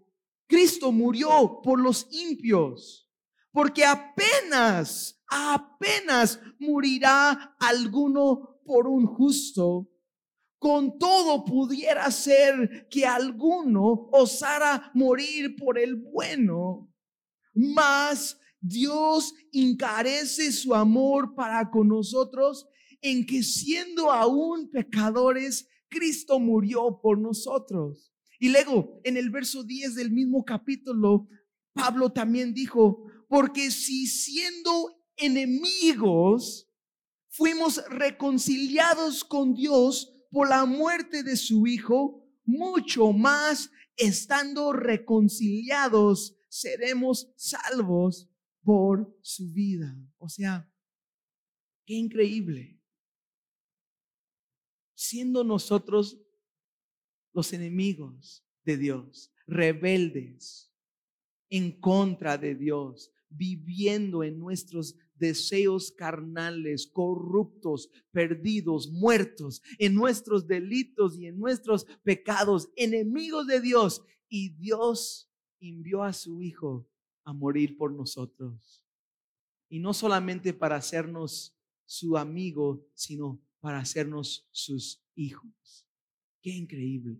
Cristo 0.48 0.90
murió 0.90 1.60
por 1.62 1.78
los 1.78 2.08
impios, 2.10 3.06
porque 3.52 3.84
apenas, 3.84 5.22
apenas 5.28 6.40
morirá 6.58 7.54
alguno 7.60 8.60
por 8.64 8.88
un 8.88 9.06
justo. 9.06 9.90
Con 10.58 10.98
todo 10.98 11.44
pudiera 11.44 12.10
ser 12.10 12.88
que 12.90 13.06
alguno 13.06 14.08
osara 14.12 14.90
morir 14.94 15.54
por 15.56 15.78
el 15.78 15.96
bueno, 15.96 16.92
mas 17.54 18.38
Dios 18.60 19.34
encarece 19.52 20.50
su 20.50 20.74
amor 20.74 21.34
para 21.34 21.70
con 21.70 21.88
nosotros 21.88 22.66
en 23.00 23.24
que 23.24 23.42
siendo 23.42 24.10
aún 24.10 24.68
pecadores, 24.70 25.68
Cristo 25.88 26.40
murió 26.40 26.98
por 27.00 27.18
nosotros. 27.18 28.12
Y 28.40 28.48
luego, 28.50 29.00
en 29.04 29.16
el 29.16 29.30
verso 29.30 29.62
10 29.62 29.94
del 29.94 30.10
mismo 30.10 30.44
capítulo, 30.44 31.28
Pablo 31.72 32.10
también 32.10 32.52
dijo, 32.54 33.04
porque 33.28 33.70
si 33.70 34.06
siendo 34.06 35.00
enemigos 35.16 36.68
fuimos 37.28 37.82
reconciliados 37.88 39.22
con 39.24 39.54
Dios 39.54 40.12
por 40.30 40.48
la 40.48 40.64
muerte 40.64 41.22
de 41.22 41.36
su 41.36 41.66
Hijo, 41.66 42.24
mucho 42.44 43.12
más 43.12 43.70
estando 43.96 44.72
reconciliados 44.72 46.38
seremos 46.48 47.30
salvos 47.36 48.28
por 48.62 49.16
su 49.22 49.52
vida. 49.52 49.96
O 50.18 50.28
sea, 50.28 50.70
qué 51.84 51.94
increíble. 51.94 52.80
Siendo 54.94 55.44
nosotros 55.44 56.20
los 57.32 57.52
enemigos 57.52 58.44
de 58.64 58.76
Dios, 58.76 59.32
rebeldes 59.46 60.72
en 61.50 61.80
contra 61.80 62.36
de 62.36 62.54
Dios, 62.54 63.12
viviendo 63.28 64.22
en 64.24 64.38
nuestros 64.38 64.96
deseos 65.18 65.92
carnales, 65.92 66.86
corruptos, 66.86 67.90
perdidos, 68.10 68.90
muertos, 68.90 69.62
en 69.78 69.94
nuestros 69.94 70.46
delitos 70.46 71.18
y 71.18 71.26
en 71.26 71.38
nuestros 71.38 71.86
pecados, 72.02 72.70
enemigos 72.76 73.46
de 73.46 73.60
Dios. 73.60 74.02
Y 74.28 74.50
Dios 74.50 75.30
envió 75.60 76.02
a 76.02 76.12
su 76.12 76.42
Hijo 76.42 76.88
a 77.24 77.32
morir 77.32 77.76
por 77.76 77.92
nosotros. 77.92 78.84
Y 79.68 79.80
no 79.80 79.92
solamente 79.92 80.54
para 80.54 80.76
hacernos 80.76 81.56
su 81.84 82.16
amigo, 82.16 82.86
sino 82.94 83.42
para 83.60 83.78
hacernos 83.78 84.48
sus 84.50 85.02
hijos. 85.14 85.86
Qué 86.40 86.50
increíble. 86.50 87.18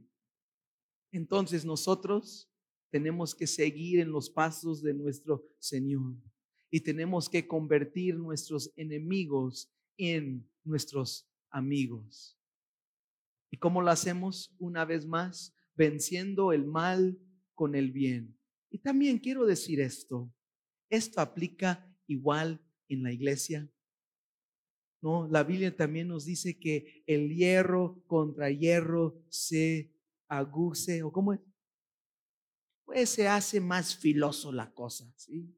Entonces 1.11 1.65
nosotros 1.65 2.51
tenemos 2.91 3.35
que 3.35 3.47
seguir 3.47 4.01
en 4.01 4.11
los 4.11 4.31
pasos 4.31 4.83
de 4.83 4.95
nuestro 4.95 5.45
Señor 5.59 6.17
y 6.71 6.81
tenemos 6.81 7.29
que 7.29 7.47
convertir 7.47 8.17
nuestros 8.17 8.73
enemigos 8.77 9.71
en 9.97 10.49
nuestros 10.65 11.29
amigos. 11.51 12.39
¿Y 13.51 13.57
cómo 13.57 13.81
lo 13.81 13.91
hacemos? 13.91 14.55
Una 14.59 14.85
vez 14.85 15.07
más, 15.07 15.55
venciendo 15.75 16.53
el 16.53 16.67
mal 16.67 17.19
con 17.55 17.75
el 17.75 17.91
bien. 17.91 18.39
Y 18.71 18.79
también 18.79 19.19
quiero 19.19 19.47
decir 19.47 19.81
esto, 19.81 20.31
esto 20.91 21.21
aplica 21.21 21.91
igual 22.07 22.61
en 22.89 23.03
la 23.03 23.13
iglesia. 23.13 23.71
No, 25.01 25.29
la 25.29 25.45
Biblia 25.45 25.75
también 25.75 26.09
nos 26.09 26.25
dice 26.25 26.59
que 26.59 27.05
el 27.07 27.35
hierro 27.35 28.03
contra 28.07 28.51
hierro 28.51 29.23
se 29.29 29.95
aguce, 30.29 31.03
o 31.03 31.13
cómo 31.13 31.33
es, 31.33 31.41
pues 32.85 33.11
se 33.11 33.29
hace 33.29 33.61
más 33.61 33.97
filoso 33.97 34.51
la 34.51 34.73
cosa, 34.73 35.11
¿sí? 35.17 35.55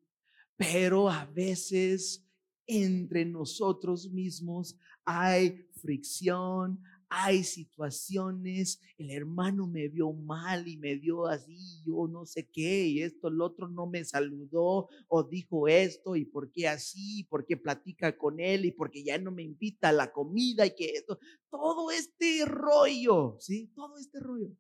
Pero 0.60 1.08
a 1.08 1.24
veces 1.24 2.22
entre 2.66 3.24
nosotros 3.24 4.10
mismos 4.10 4.76
hay 5.06 5.66
fricción, 5.72 6.82
hay 7.08 7.44
situaciones, 7.44 8.78
el 8.98 9.10
hermano 9.10 9.66
me 9.66 9.88
vio 9.88 10.12
mal 10.12 10.68
y 10.68 10.76
me 10.76 10.96
dio 10.96 11.26
así, 11.26 11.82
yo 11.82 12.06
no 12.08 12.26
sé 12.26 12.50
qué, 12.52 12.86
y 12.88 13.00
esto, 13.00 13.28
el 13.28 13.40
otro 13.40 13.68
no 13.68 13.86
me 13.86 14.04
saludó 14.04 14.90
o 15.08 15.22
dijo 15.24 15.66
esto, 15.66 16.14
y 16.14 16.26
por 16.26 16.52
qué 16.52 16.68
así, 16.68 17.24
por 17.24 17.46
qué 17.46 17.56
platica 17.56 18.18
con 18.18 18.38
él, 18.38 18.66
y 18.66 18.72
porque 18.72 19.02
ya 19.02 19.16
no 19.16 19.30
me 19.32 19.42
invita 19.42 19.88
a 19.88 19.92
la 19.92 20.12
comida, 20.12 20.66
y 20.66 20.74
que 20.74 20.90
esto, 20.90 21.18
todo 21.48 21.90
este 21.90 22.44
rollo, 22.44 23.38
¿sí? 23.40 23.72
Todo 23.74 23.96
este 23.96 24.20
rollo, 24.20 24.54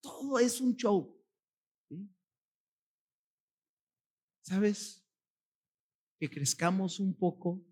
todo 0.00 0.40
es 0.40 0.60
un 0.60 0.74
show, 0.74 1.16
¿sí? 1.88 2.10
¿Sabes? 4.42 5.03
Que 6.24 6.30
crezcamos 6.30 7.00
un 7.00 7.12
poco, 7.12 7.62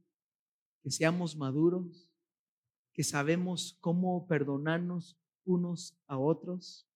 que 0.82 0.90
seamos 0.90 1.34
maduros 1.34 2.12
que 2.92 3.02
sabemos 3.02 3.78
cómo 3.80 4.26
perdonarnos 4.26 5.18
unos 5.46 5.98
a 6.06 6.18
otros. 6.18 6.86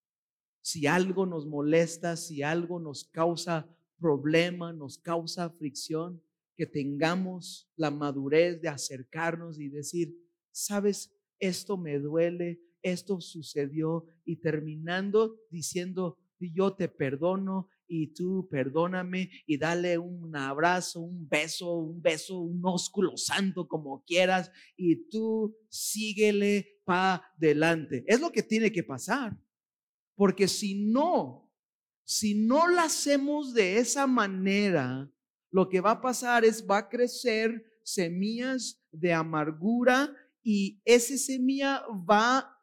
si 0.60 0.86
algo 0.86 1.24
nos 1.24 1.46
molesta, 1.46 2.14
si 2.14 2.42
algo 2.42 2.78
nos 2.78 3.04
causa 3.04 3.74
problema, 3.98 4.70
nos 4.74 4.98
causa 4.98 5.48
fricción, 5.48 6.22
que 6.54 6.66
tengamos 6.66 7.70
la 7.74 7.90
madurez 7.90 8.60
de 8.60 8.68
acercarnos 8.68 9.58
y 9.58 9.70
decir, 9.70 10.14
sabes, 10.50 11.10
esto 11.38 11.78
me 11.78 11.98
duele, 11.98 12.60
esto 12.82 13.18
sucedió 13.22 14.04
y 14.26 14.36
terminando 14.36 15.38
diciendo, 15.48 16.18
yo 16.38 16.74
te 16.74 16.90
perdono 16.90 17.70
y 17.88 18.14
tú 18.14 18.48
perdóname 18.50 19.30
y 19.46 19.58
dale 19.58 19.98
un 19.98 20.34
abrazo, 20.36 21.00
un 21.00 21.28
beso, 21.28 21.74
un 21.74 22.00
beso, 22.02 22.38
un 22.40 22.60
ósculo 22.64 23.16
santo 23.16 23.68
como 23.68 24.04
quieras 24.04 24.50
y 24.76 25.08
tú 25.08 25.56
síguele 25.68 26.80
para 26.84 27.22
adelante. 27.36 28.04
Es 28.06 28.20
lo 28.20 28.30
que 28.30 28.42
tiene 28.42 28.72
que 28.72 28.82
pasar. 28.82 29.36
Porque 30.14 30.48
si 30.48 30.74
no, 30.74 31.52
si 32.04 32.34
no 32.34 32.66
lo 32.66 32.80
hacemos 32.80 33.52
de 33.52 33.78
esa 33.78 34.06
manera, 34.06 35.10
lo 35.50 35.68
que 35.68 35.80
va 35.80 35.92
a 35.92 36.00
pasar 36.00 36.44
es 36.44 36.66
va 36.68 36.78
a 36.78 36.88
crecer 36.88 37.64
semillas 37.82 38.82
de 38.90 39.12
amargura 39.12 40.14
y 40.42 40.80
esa 40.84 41.16
semilla 41.16 41.82
va 42.08 42.38
a 42.38 42.62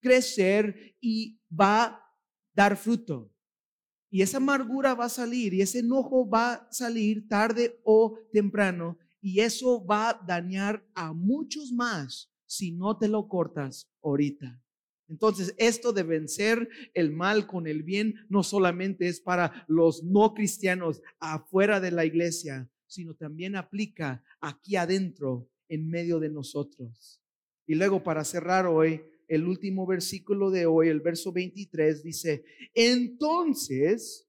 crecer 0.00 0.96
y 1.00 1.40
va 1.48 1.84
a 1.84 2.16
dar 2.54 2.76
fruto. 2.76 3.32
Y 4.10 4.22
esa 4.22 4.38
amargura 4.38 4.94
va 4.94 5.06
a 5.06 5.08
salir 5.08 5.54
y 5.54 5.62
ese 5.62 5.78
enojo 5.78 6.28
va 6.28 6.54
a 6.54 6.72
salir 6.72 7.28
tarde 7.28 7.80
o 7.84 8.18
temprano 8.32 8.98
y 9.20 9.40
eso 9.40 9.84
va 9.84 10.10
a 10.10 10.22
dañar 10.26 10.84
a 10.94 11.12
muchos 11.12 11.72
más 11.72 12.32
si 12.44 12.72
no 12.72 12.98
te 12.98 13.08
lo 13.08 13.28
cortas 13.28 13.88
ahorita. 14.02 14.60
Entonces, 15.08 15.54
esto 15.58 15.92
de 15.92 16.04
vencer 16.04 16.68
el 16.94 17.12
mal 17.12 17.46
con 17.46 17.66
el 17.66 17.82
bien 17.82 18.14
no 18.28 18.42
solamente 18.42 19.08
es 19.08 19.20
para 19.20 19.64
los 19.68 20.04
no 20.04 20.34
cristianos 20.34 21.02
afuera 21.18 21.80
de 21.80 21.90
la 21.90 22.04
iglesia, 22.04 22.70
sino 22.86 23.14
también 23.14 23.56
aplica 23.56 24.22
aquí 24.40 24.76
adentro, 24.76 25.48
en 25.68 25.88
medio 25.88 26.18
de 26.18 26.28
nosotros. 26.28 27.22
Y 27.66 27.76
luego, 27.76 28.02
para 28.02 28.24
cerrar 28.24 28.66
hoy, 28.66 29.02
el 29.30 29.46
último 29.46 29.86
versículo 29.86 30.50
de 30.50 30.66
hoy, 30.66 30.88
el 30.88 31.00
verso 31.00 31.32
23, 31.32 32.02
dice, 32.02 32.44
entonces 32.74 34.28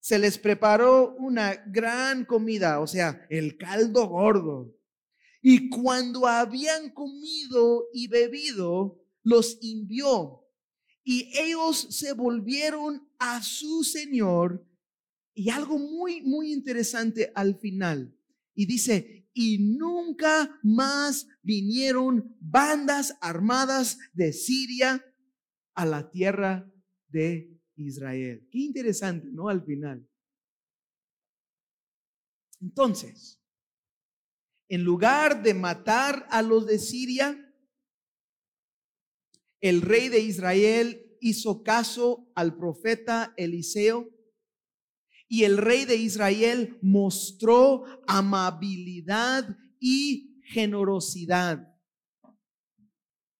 se 0.00 0.18
les 0.18 0.36
preparó 0.36 1.14
una 1.16 1.54
gran 1.66 2.26
comida, 2.26 2.80
o 2.80 2.86
sea, 2.86 3.26
el 3.30 3.56
caldo 3.56 4.06
gordo. 4.06 4.76
Y 5.40 5.70
cuando 5.70 6.26
habían 6.26 6.90
comido 6.90 7.88
y 7.94 8.06
bebido, 8.08 9.02
los 9.22 9.58
envió. 9.62 10.46
Y 11.02 11.32
ellos 11.38 11.86
se 11.88 12.12
volvieron 12.12 13.08
a 13.18 13.42
su 13.42 13.82
Señor. 13.82 14.62
Y 15.32 15.48
algo 15.48 15.78
muy, 15.78 16.20
muy 16.20 16.52
interesante 16.52 17.32
al 17.34 17.58
final. 17.58 18.14
Y 18.54 18.66
dice, 18.66 19.23
y 19.34 19.58
nunca 19.58 20.58
más 20.62 21.26
vinieron 21.42 22.36
bandas 22.40 23.18
armadas 23.20 23.98
de 24.12 24.32
Siria 24.32 25.04
a 25.74 25.84
la 25.84 26.10
tierra 26.10 26.72
de 27.08 27.50
Israel. 27.74 28.48
Qué 28.50 28.60
interesante, 28.60 29.28
¿no? 29.32 29.48
Al 29.48 29.64
final. 29.64 30.08
Entonces, 32.60 33.42
en 34.68 34.84
lugar 34.84 35.42
de 35.42 35.52
matar 35.52 36.26
a 36.30 36.40
los 36.40 36.66
de 36.66 36.78
Siria, 36.78 37.52
el 39.60 39.82
rey 39.82 40.08
de 40.08 40.20
Israel 40.20 41.16
hizo 41.20 41.62
caso 41.62 42.30
al 42.34 42.56
profeta 42.56 43.34
Eliseo 43.36 44.13
y 45.28 45.44
el 45.44 45.58
rey 45.58 45.84
de 45.84 45.96
Israel 45.96 46.78
mostró 46.82 47.84
amabilidad 48.06 49.56
y 49.80 50.40
generosidad. 50.44 51.74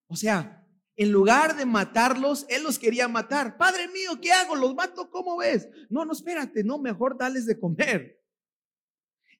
O 0.07 0.17
sea, 0.17 0.65
en 0.97 1.11
lugar 1.11 1.57
de 1.57 1.67
matarlos, 1.67 2.47
él 2.49 2.63
los 2.63 2.79
quería 2.79 3.09
matar. 3.09 3.57
Padre 3.57 3.89
mío, 3.89 4.21
¿qué 4.21 4.33
hago? 4.33 4.55
¿Los 4.55 4.75
mato? 4.75 5.11
¿Cómo 5.11 5.39
ves? 5.39 5.69
No, 5.91 6.05
no, 6.05 6.13
espérate, 6.13 6.63
no, 6.63 6.79
mejor 6.79 7.19
dales 7.19 7.47
de 7.47 7.59
comer. 7.59 8.21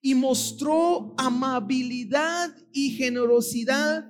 Y 0.01 0.15
mostró 0.15 1.15
amabilidad 1.17 2.53
y 2.73 2.91
generosidad. 2.91 4.05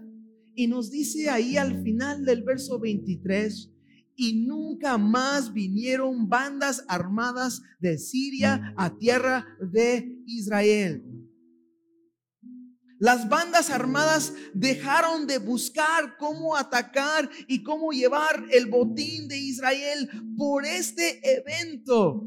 Y 0.55 0.67
nos 0.67 0.89
dice 0.89 1.29
ahí 1.29 1.57
al 1.57 1.83
final 1.83 2.25
del 2.25 2.43
verso 2.43 2.79
23, 2.79 3.71
y 4.15 4.45
nunca 4.45 4.97
más 4.97 5.53
vinieron 5.53 6.29
bandas 6.29 6.83
armadas 6.87 7.61
de 7.79 7.97
Siria 7.97 8.73
a 8.77 8.97
tierra 8.97 9.45
de 9.59 10.11
Israel. 10.25 11.03
Las 12.97 13.27
bandas 13.27 13.69
armadas 13.69 14.33
dejaron 14.53 15.27
de 15.27 15.37
buscar 15.37 16.15
cómo 16.17 16.55
atacar 16.55 17.29
y 17.47 17.61
cómo 17.61 17.91
llevar 17.91 18.45
el 18.51 18.67
botín 18.67 19.27
de 19.27 19.37
Israel 19.37 20.09
por 20.37 20.65
este 20.65 21.19
evento. 21.37 22.23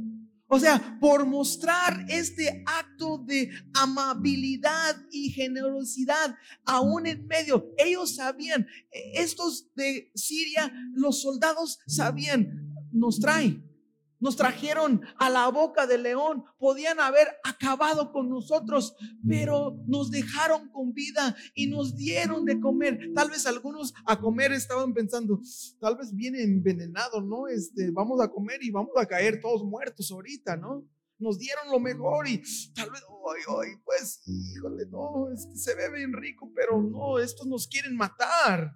O 0.49 0.59
sea, 0.59 0.99
por 0.99 1.27
mostrar 1.27 2.07
este 2.09 2.63
acto 2.67 3.19
de 3.19 3.51
amabilidad 3.75 4.97
y 5.11 5.31
generosidad 5.31 6.37
aún 6.65 7.07
en 7.07 7.27
medio. 7.27 7.71
Ellos 7.77 8.17
sabían, 8.17 8.67
estos 8.91 9.73
de 9.75 10.11
Siria, 10.15 10.73
los 10.95 11.21
soldados 11.21 11.79
sabían, 11.87 12.75
nos 12.93 13.21
trae 13.21 13.68
nos 14.21 14.37
trajeron 14.37 15.03
a 15.19 15.31
la 15.31 15.49
boca 15.49 15.87
del 15.87 16.03
león, 16.03 16.45
podían 16.59 17.01
haber 17.01 17.29
acabado 17.45 18.13
con 18.13 18.29
nosotros, 18.29 18.97
pero 19.27 19.79
nos 19.87 20.11
dejaron 20.11 20.69
con 20.71 20.93
vida 20.93 21.37
y 21.55 21.69
nos 21.69 21.97
dieron 21.97 22.45
de 22.45 22.61
comer. 22.61 23.13
Tal 23.15 23.31
vez 23.31 23.47
algunos 23.47 23.95
a 24.07 24.21
comer 24.21 24.53
estaban 24.53 24.93
pensando, 24.93 25.41
tal 25.81 25.97
vez 25.97 26.15
viene 26.15 26.43
envenenado, 26.43 27.21
¿no? 27.21 27.49
Este, 27.49 27.91
vamos 27.91 28.21
a 28.21 28.29
comer 28.29 28.63
y 28.63 28.71
vamos 28.71 28.93
a 28.97 29.07
caer 29.07 29.41
todos 29.41 29.65
muertos 29.65 30.11
ahorita, 30.11 30.57
¿no? 30.57 30.87
Nos 31.19 31.39
dieron 31.39 31.69
lo 31.71 31.81
mejor 31.81 32.29
y 32.29 32.43
tal 32.75 32.91
vez, 32.91 33.03
hoy, 33.09 33.41
hoy, 33.49 33.69
pues, 33.85 34.23
híjole, 34.27 34.87
no, 34.87 35.29
se 35.37 35.75
ve 35.75 35.91
bien 35.93 36.13
rico, 36.13 36.51
pero 36.55 36.81
no, 36.81 37.19
estos 37.19 37.47
nos 37.47 37.67
quieren 37.67 37.97
matar. 37.97 38.73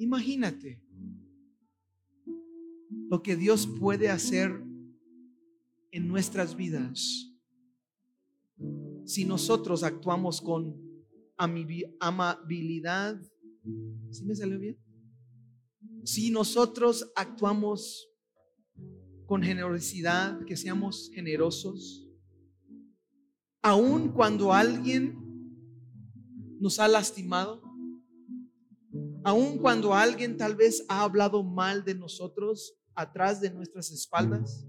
Imagínate 0.00 0.82
lo 3.10 3.22
que 3.22 3.36
Dios 3.36 3.66
puede 3.66 4.08
hacer 4.08 4.64
en 5.92 6.08
nuestras 6.08 6.56
vidas 6.56 7.30
si 9.04 9.26
nosotros 9.26 9.82
actuamos 9.82 10.40
con 10.40 10.74
amabilidad. 11.36 13.20
¿Sí 14.10 14.24
me 14.24 14.34
salió 14.34 14.58
bien? 14.58 14.78
Si 16.04 16.30
nosotros 16.30 17.12
actuamos 17.14 18.08
con 19.26 19.42
generosidad, 19.42 20.42
que 20.46 20.56
seamos 20.56 21.10
generosos, 21.12 22.08
aun 23.60 24.12
cuando 24.12 24.54
alguien 24.54 25.18
nos 26.58 26.78
ha 26.78 26.88
lastimado, 26.88 27.69
Aun 29.22 29.58
cuando 29.58 29.94
alguien 29.94 30.36
tal 30.36 30.56
vez 30.56 30.84
ha 30.88 31.02
hablado 31.02 31.42
mal 31.42 31.84
de 31.84 31.94
nosotros 31.94 32.74
atrás 32.94 33.40
de 33.40 33.50
nuestras 33.50 33.90
espaldas. 33.90 34.66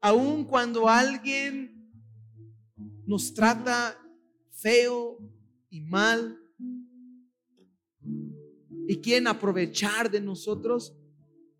Aun 0.00 0.44
cuando 0.44 0.88
alguien 0.88 1.78
nos 3.06 3.32
trata 3.32 3.96
feo 4.52 5.18
y 5.70 5.80
mal 5.80 6.38
y 8.86 8.96
quieren 9.00 9.26
aprovechar 9.26 10.10
de 10.10 10.20
nosotros, 10.20 10.96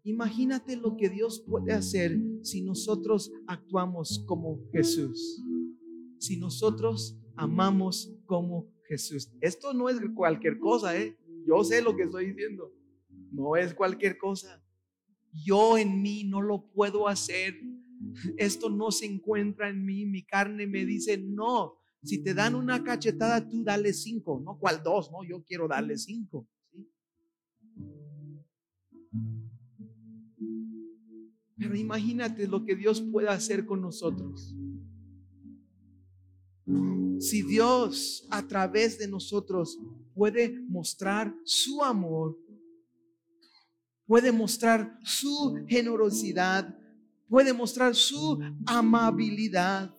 imagínate 0.03 0.77
lo 0.77 0.97
que 0.97 1.09
Dios 1.09 1.45
puede 1.47 1.73
hacer 1.73 2.19
si 2.43 2.63
nosotros 2.63 3.31
actuamos 3.47 4.25
como 4.27 4.61
Jesús. 4.73 5.43
Si 6.19 6.37
nosotros 6.37 7.17
amamos 7.37 8.13
como 8.27 8.73
Jesús. 8.89 9.31
Esto 9.41 9.75
no 9.75 9.89
es 9.89 9.99
cualquier 10.15 10.59
cosa, 10.59 10.97
¿eh? 10.97 11.17
Yo 11.47 11.63
sé 11.63 11.83
lo 11.83 11.95
que 11.95 12.05
estoy 12.05 12.27
diciendo. 12.33 12.73
No 13.31 13.55
es 13.57 13.75
cualquier 13.75 14.17
cosa. 14.17 14.63
Yo 15.33 15.77
en 15.77 16.01
mí 16.03 16.25
no 16.25 16.41
lo 16.41 16.71
puedo 16.71 17.07
hacer. 17.07 17.55
Esto 18.37 18.71
no 18.71 18.91
se 18.91 19.07
encuentra 19.07 19.69
en 19.69 19.85
mí. 19.85 20.07
Mi 20.07 20.25
carne 20.25 20.67
me 20.67 20.85
dice, 20.85 21.19
no. 21.19 21.75
Si 22.03 22.23
te 22.23 22.33
dan 22.33 22.55
una 22.55 22.83
cachetada, 22.83 23.47
tú 23.47 23.63
dale 23.63 23.93
cinco. 23.93 24.41
No, 24.43 24.59
cual 24.59 24.83
dos, 24.83 25.11
no. 25.13 25.23
Yo 25.25 25.45
quiero 25.45 25.69
darle 25.69 25.99
cinco. 25.99 26.49
Pero 31.57 31.77
imagínate 31.77 32.47
lo 32.47 32.65
que 32.65 32.77
Dios 32.77 33.03
puede 33.03 33.29
hacer 33.29 33.67
con 33.67 33.83
nosotros. 33.83 34.55
Si 37.19 37.43
Dios 37.43 38.27
a 38.31 38.47
través 38.47 38.99
de 38.99 39.09
nosotros 39.09 39.79
puede 40.15 40.61
mostrar 40.69 41.35
su 41.45 41.83
amor, 41.83 42.39
puede 44.07 44.33
mostrar 44.33 44.99
su 45.03 45.65
generosidad, 45.67 46.77
puede 47.29 47.53
mostrar 47.53 47.95
su 47.95 48.41
amabilidad. 48.67 49.95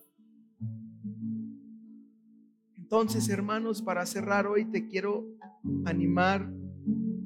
Entonces, 2.76 3.28
hermanos, 3.28 3.80
para 3.82 4.04
cerrar 4.06 4.46
hoy 4.46 4.64
te 4.70 4.86
quiero 4.86 5.26
animar. 5.84 6.52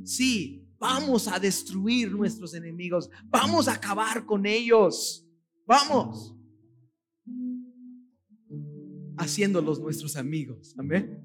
Sí, 0.05 0.69
vamos 0.79 1.29
a 1.29 1.39
destruir 1.39 2.13
nuestros 2.13 2.53
enemigos, 2.53 3.09
vamos 3.27 3.69
a 3.69 3.75
acabar 3.75 4.27
con 4.27 4.45
ellos. 4.45 5.27
Vamos. 5.67 6.37
Haciéndolos 9.25 9.81
nuestros 9.81 10.17
amigos. 10.17 10.75
Amén. 10.77 11.19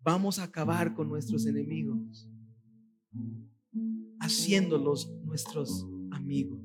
Vamos 0.00 0.38
a 0.38 0.42
acabar 0.42 0.94
con 0.94 1.08
nuestros 1.08 1.46
enemigos. 1.46 2.28
Haciéndolos 4.20 5.10
nuestros 5.24 5.86
amigos. 6.10 6.60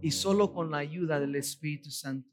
Y 0.00 0.12
solo 0.12 0.52
con 0.52 0.70
la 0.70 0.78
ayuda 0.78 1.18
del 1.18 1.34
Espíritu 1.34 1.90
Santo. 1.90 2.30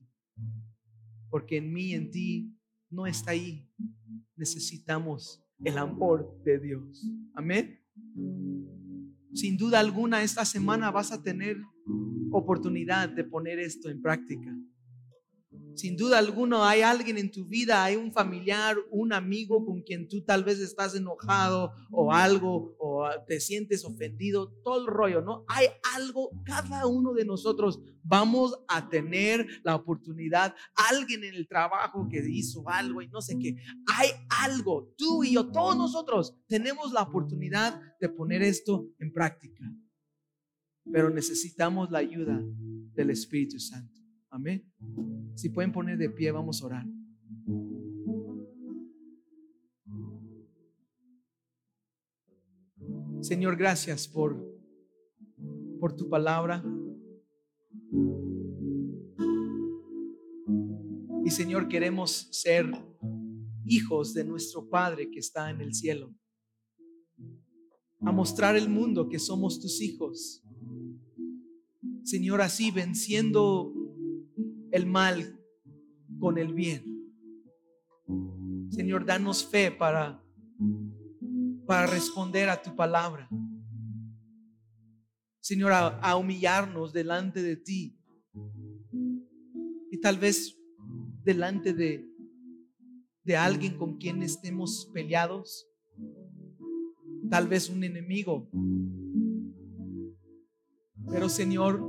Porque 1.32 1.58
en 1.58 1.74
mí, 1.74 1.94
en 1.94 2.12
ti, 2.12 2.56
no 2.92 3.08
está 3.08 3.32
ahí. 3.32 3.68
Necesitamos 4.36 5.44
el 5.66 5.80
amor 5.80 6.40
de 6.44 6.60
Dios. 6.60 7.04
Amén. 7.34 7.80
Sin 9.34 9.58
duda 9.58 9.80
alguna, 9.80 10.24
esta 10.24 10.46
semana 10.46 10.92
vas 10.92 11.12
a 11.12 11.22
tener 11.22 11.58
oportunidad 12.32 13.10
de 13.10 13.24
poner 13.24 13.60
esto 13.60 13.90
en 13.90 14.02
práctica. 14.02 14.56
Sin 15.78 15.96
duda 15.96 16.18
alguna 16.18 16.68
hay 16.68 16.82
alguien 16.82 17.20
en 17.20 17.30
tu 17.30 17.46
vida, 17.46 17.84
hay 17.84 17.96
un 17.96 18.12
familiar, 18.12 18.76
un 18.90 19.14
amigo 19.14 19.64
con 19.64 19.84
quien 19.84 20.08
tú 20.08 20.24
tal 20.24 20.44
vez 20.44 20.60
estás 20.60 20.96
enojado 20.96 21.72
o 21.92 22.12
algo, 22.12 22.76
o 22.80 23.08
te 23.28 23.40
sientes 23.40 23.86
ofendido, 23.86 24.52
todo 24.64 24.82
el 24.82 24.88
rollo, 24.88 25.22
¿no? 25.22 25.46
Hay 25.48 25.68
algo, 25.96 26.32
cada 26.44 26.88
uno 26.88 27.14
de 27.14 27.26
nosotros 27.26 27.80
vamos 28.02 28.58
a 28.68 28.90
tener 28.90 29.46
la 29.64 29.76
oportunidad, 29.76 30.56
alguien 30.90 31.24
en 31.24 31.36
el 31.36 31.48
trabajo 31.48 32.08
que 32.10 32.26
hizo 32.28 32.68
algo 32.68 33.04
y 33.04 33.08
no 33.10 33.22
sé 33.22 33.38
qué, 33.38 33.56
hay 33.86 34.10
algo, 34.30 34.96
tú 34.98 35.24
y 35.24 35.34
yo, 35.34 35.52
todos 35.52 35.78
nosotros 35.78 36.36
tenemos 36.48 36.92
la 36.92 37.04
oportunidad 37.04 37.80
de 38.02 38.10
poner 38.10 38.42
esto 38.42 38.90
en 38.98 39.14
práctica, 39.14 39.64
pero 40.92 41.12
necesitamos 41.12 41.92
la 41.92 42.00
ayuda 42.00 42.42
del 42.96 43.12
Espíritu 43.12 43.60
Santo. 43.60 44.02
Amén. 44.32 44.66
Si 45.38 45.50
pueden 45.50 45.72
poner 45.72 46.00
de 46.00 46.10
pie, 46.10 46.32
vamos 46.32 46.64
a 46.64 46.66
orar. 46.66 46.86
Señor, 53.22 53.56
gracias 53.56 54.08
por, 54.08 54.36
por 55.80 55.96
tu 55.96 56.10
palabra. 56.10 56.64
Y 61.24 61.30
Señor, 61.30 61.68
queremos 61.68 62.30
ser 62.32 62.72
hijos 63.64 64.16
de 64.16 64.24
nuestro 64.24 64.68
Padre 64.68 65.12
que 65.12 65.20
está 65.20 65.52
en 65.52 65.62
el 65.62 65.76
cielo. 65.76 66.16
A 68.00 68.12
mostrar 68.12 68.56
el 68.56 68.70
mundo 68.70 69.08
que 69.08 69.20
somos 69.20 69.60
tus 69.60 69.82
hijos. 69.84 70.44
Señor, 72.04 72.42
así 72.42 72.72
venciendo 72.72 73.77
el 74.78 74.86
mal 74.86 75.38
con 76.20 76.38
el 76.38 76.54
bien. 76.54 76.84
Señor, 78.70 79.06
danos 79.06 79.46
fe 79.46 79.72
para, 79.72 80.24
para 81.66 81.88
responder 81.88 82.48
a 82.50 82.62
tu 82.62 82.76
palabra. 82.76 83.28
Señor, 85.42 85.72
a, 85.74 86.16
humillarnos 86.16 86.94
delante 86.94 87.42
de 87.42 87.58
ti. 87.58 88.00
Y 89.92 90.00
tal 90.00 90.18
vez 90.20 90.56
delante 91.24 91.74
de, 91.74 92.08
de 93.24 93.36
alguien 93.36 93.78
con 93.78 93.98
quien 93.98 94.22
estemos 94.22 94.90
peleados. 94.94 95.68
Tal 97.30 97.48
vez 97.48 97.70
un 97.70 97.84
enemigo. 97.84 98.50
Pero 101.10 101.30
Señor, 101.30 101.82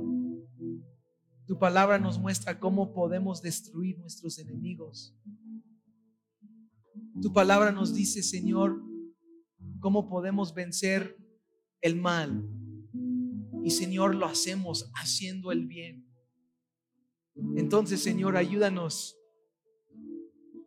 tu 1.49 1.57
palabra 1.57 1.97
nos 1.97 2.19
muestra 2.19 2.59
cómo 2.59 2.93
podemos 2.93 3.41
destruir 3.41 3.97
nuestros 3.97 4.37
enemigos. 4.37 5.17
Tu 7.23 7.33
palabra 7.33 7.71
nos 7.71 7.91
dice, 7.95 8.21
Señor, 8.21 8.83
cómo 9.79 10.07
podemos 10.07 10.53
vencer 10.53 11.17
el 11.81 11.95
mal. 11.95 12.47
Y 13.63 13.71
Señor, 13.71 14.13
lo 14.13 14.27
hacemos 14.27 14.91
haciendo 14.93 15.51
el 15.51 15.65
bien. 15.65 16.07
Entonces, 17.55 18.03
Señor, 18.03 18.37
ayúdanos 18.37 19.17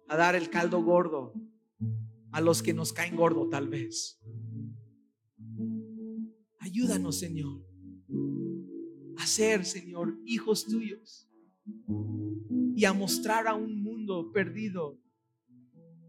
a 0.09 0.16
dar 0.16 0.35
el 0.35 0.51
caldo 0.51 0.83
gordo 0.83 1.33
a 2.33 2.41
los 2.41 2.61
que 2.61 2.74
nos 2.74 2.93
caen 2.93 3.14
gordo 3.14 3.49
tal 3.49 3.68
vez. 3.68 4.20
Ayúdanos, 6.59 7.20
Señor 7.20 7.72
a 9.22 9.26
ser, 9.26 9.64
Señor, 9.64 10.18
hijos 10.26 10.66
tuyos 10.66 11.28
y 12.74 12.84
a 12.84 12.92
mostrar 12.92 13.46
a 13.46 13.54
un 13.54 13.80
mundo 13.82 14.32
perdido 14.32 14.98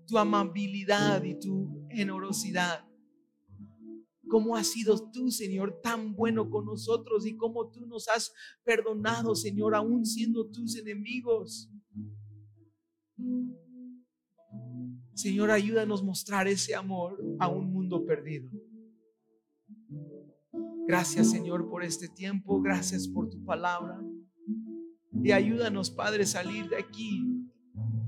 tu 0.08 0.18
amabilidad 0.18 1.24
y 1.24 1.40
tu 1.40 1.88
generosidad. 1.92 2.86
Cómo 4.28 4.56
has 4.56 4.68
sido 4.68 5.12
tú, 5.12 5.30
Señor, 5.30 5.80
tan 5.84 6.16
bueno 6.16 6.50
con 6.50 6.66
nosotros 6.66 7.28
y 7.28 7.38
cómo 7.38 7.70
tú 7.70 7.86
nos 7.86 8.08
has 8.08 8.34
perdonado, 8.64 9.36
Señor, 9.36 9.76
aún 9.76 10.08
siendo 10.08 10.50
tus 10.50 10.76
enemigos. 10.76 11.70
Señor, 15.14 15.52
ayúdanos 15.52 16.02
a 16.02 16.06
mostrar 16.06 16.48
ese 16.48 16.74
amor 16.74 17.24
a 17.38 17.48
un 17.48 17.72
mundo 17.72 18.04
perdido. 18.06 18.50
Gracias 20.88 21.32
Señor 21.32 21.70
por 21.70 21.84
este 21.84 22.10
tiempo, 22.10 22.62
gracias 22.62 23.08
por 23.08 23.30
tu 23.30 23.44
palabra. 23.44 24.00
Y 25.24 25.32
ayúdanos, 25.32 25.92
Padre, 25.92 26.24
a 26.24 26.28
salir 26.28 26.68
de 26.70 26.78
aquí 26.78 27.22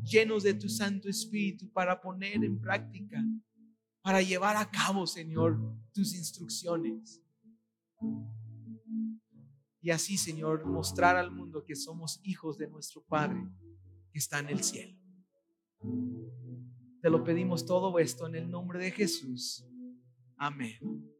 llenos 0.04 0.44
de 0.44 0.54
tu 0.54 0.70
Santo 0.70 1.10
Espíritu 1.10 1.72
para 1.72 2.02
poner 2.02 2.44
en 2.44 2.60
práctica, 2.60 3.24
para 4.02 4.22
llevar 4.22 4.56
a 4.58 4.70
cabo, 4.70 5.08
Señor, 5.08 5.60
tus 5.94 6.14
instrucciones. 6.16 7.22
Y 9.82 9.92
así, 9.92 10.18
Señor, 10.18 10.66
mostrar 10.66 11.16
al 11.16 11.32
mundo 11.32 11.64
que 11.64 11.76
somos 11.76 12.20
hijos 12.24 12.58
de 12.58 12.68
nuestro 12.68 13.04
Padre 13.04 13.48
que 14.12 14.20
está 14.20 14.40
en 14.40 14.50
el 14.50 14.64
cielo. 14.64 14.98
Te 17.02 17.10
lo 17.10 17.24
pedimos 17.24 17.66
todo 17.66 18.00
esto 18.00 18.26
en 18.28 18.36
el 18.36 18.50
nombre 18.50 18.80
de 18.80 18.92
Jesús. 18.92 19.64
Amén. 20.38 21.15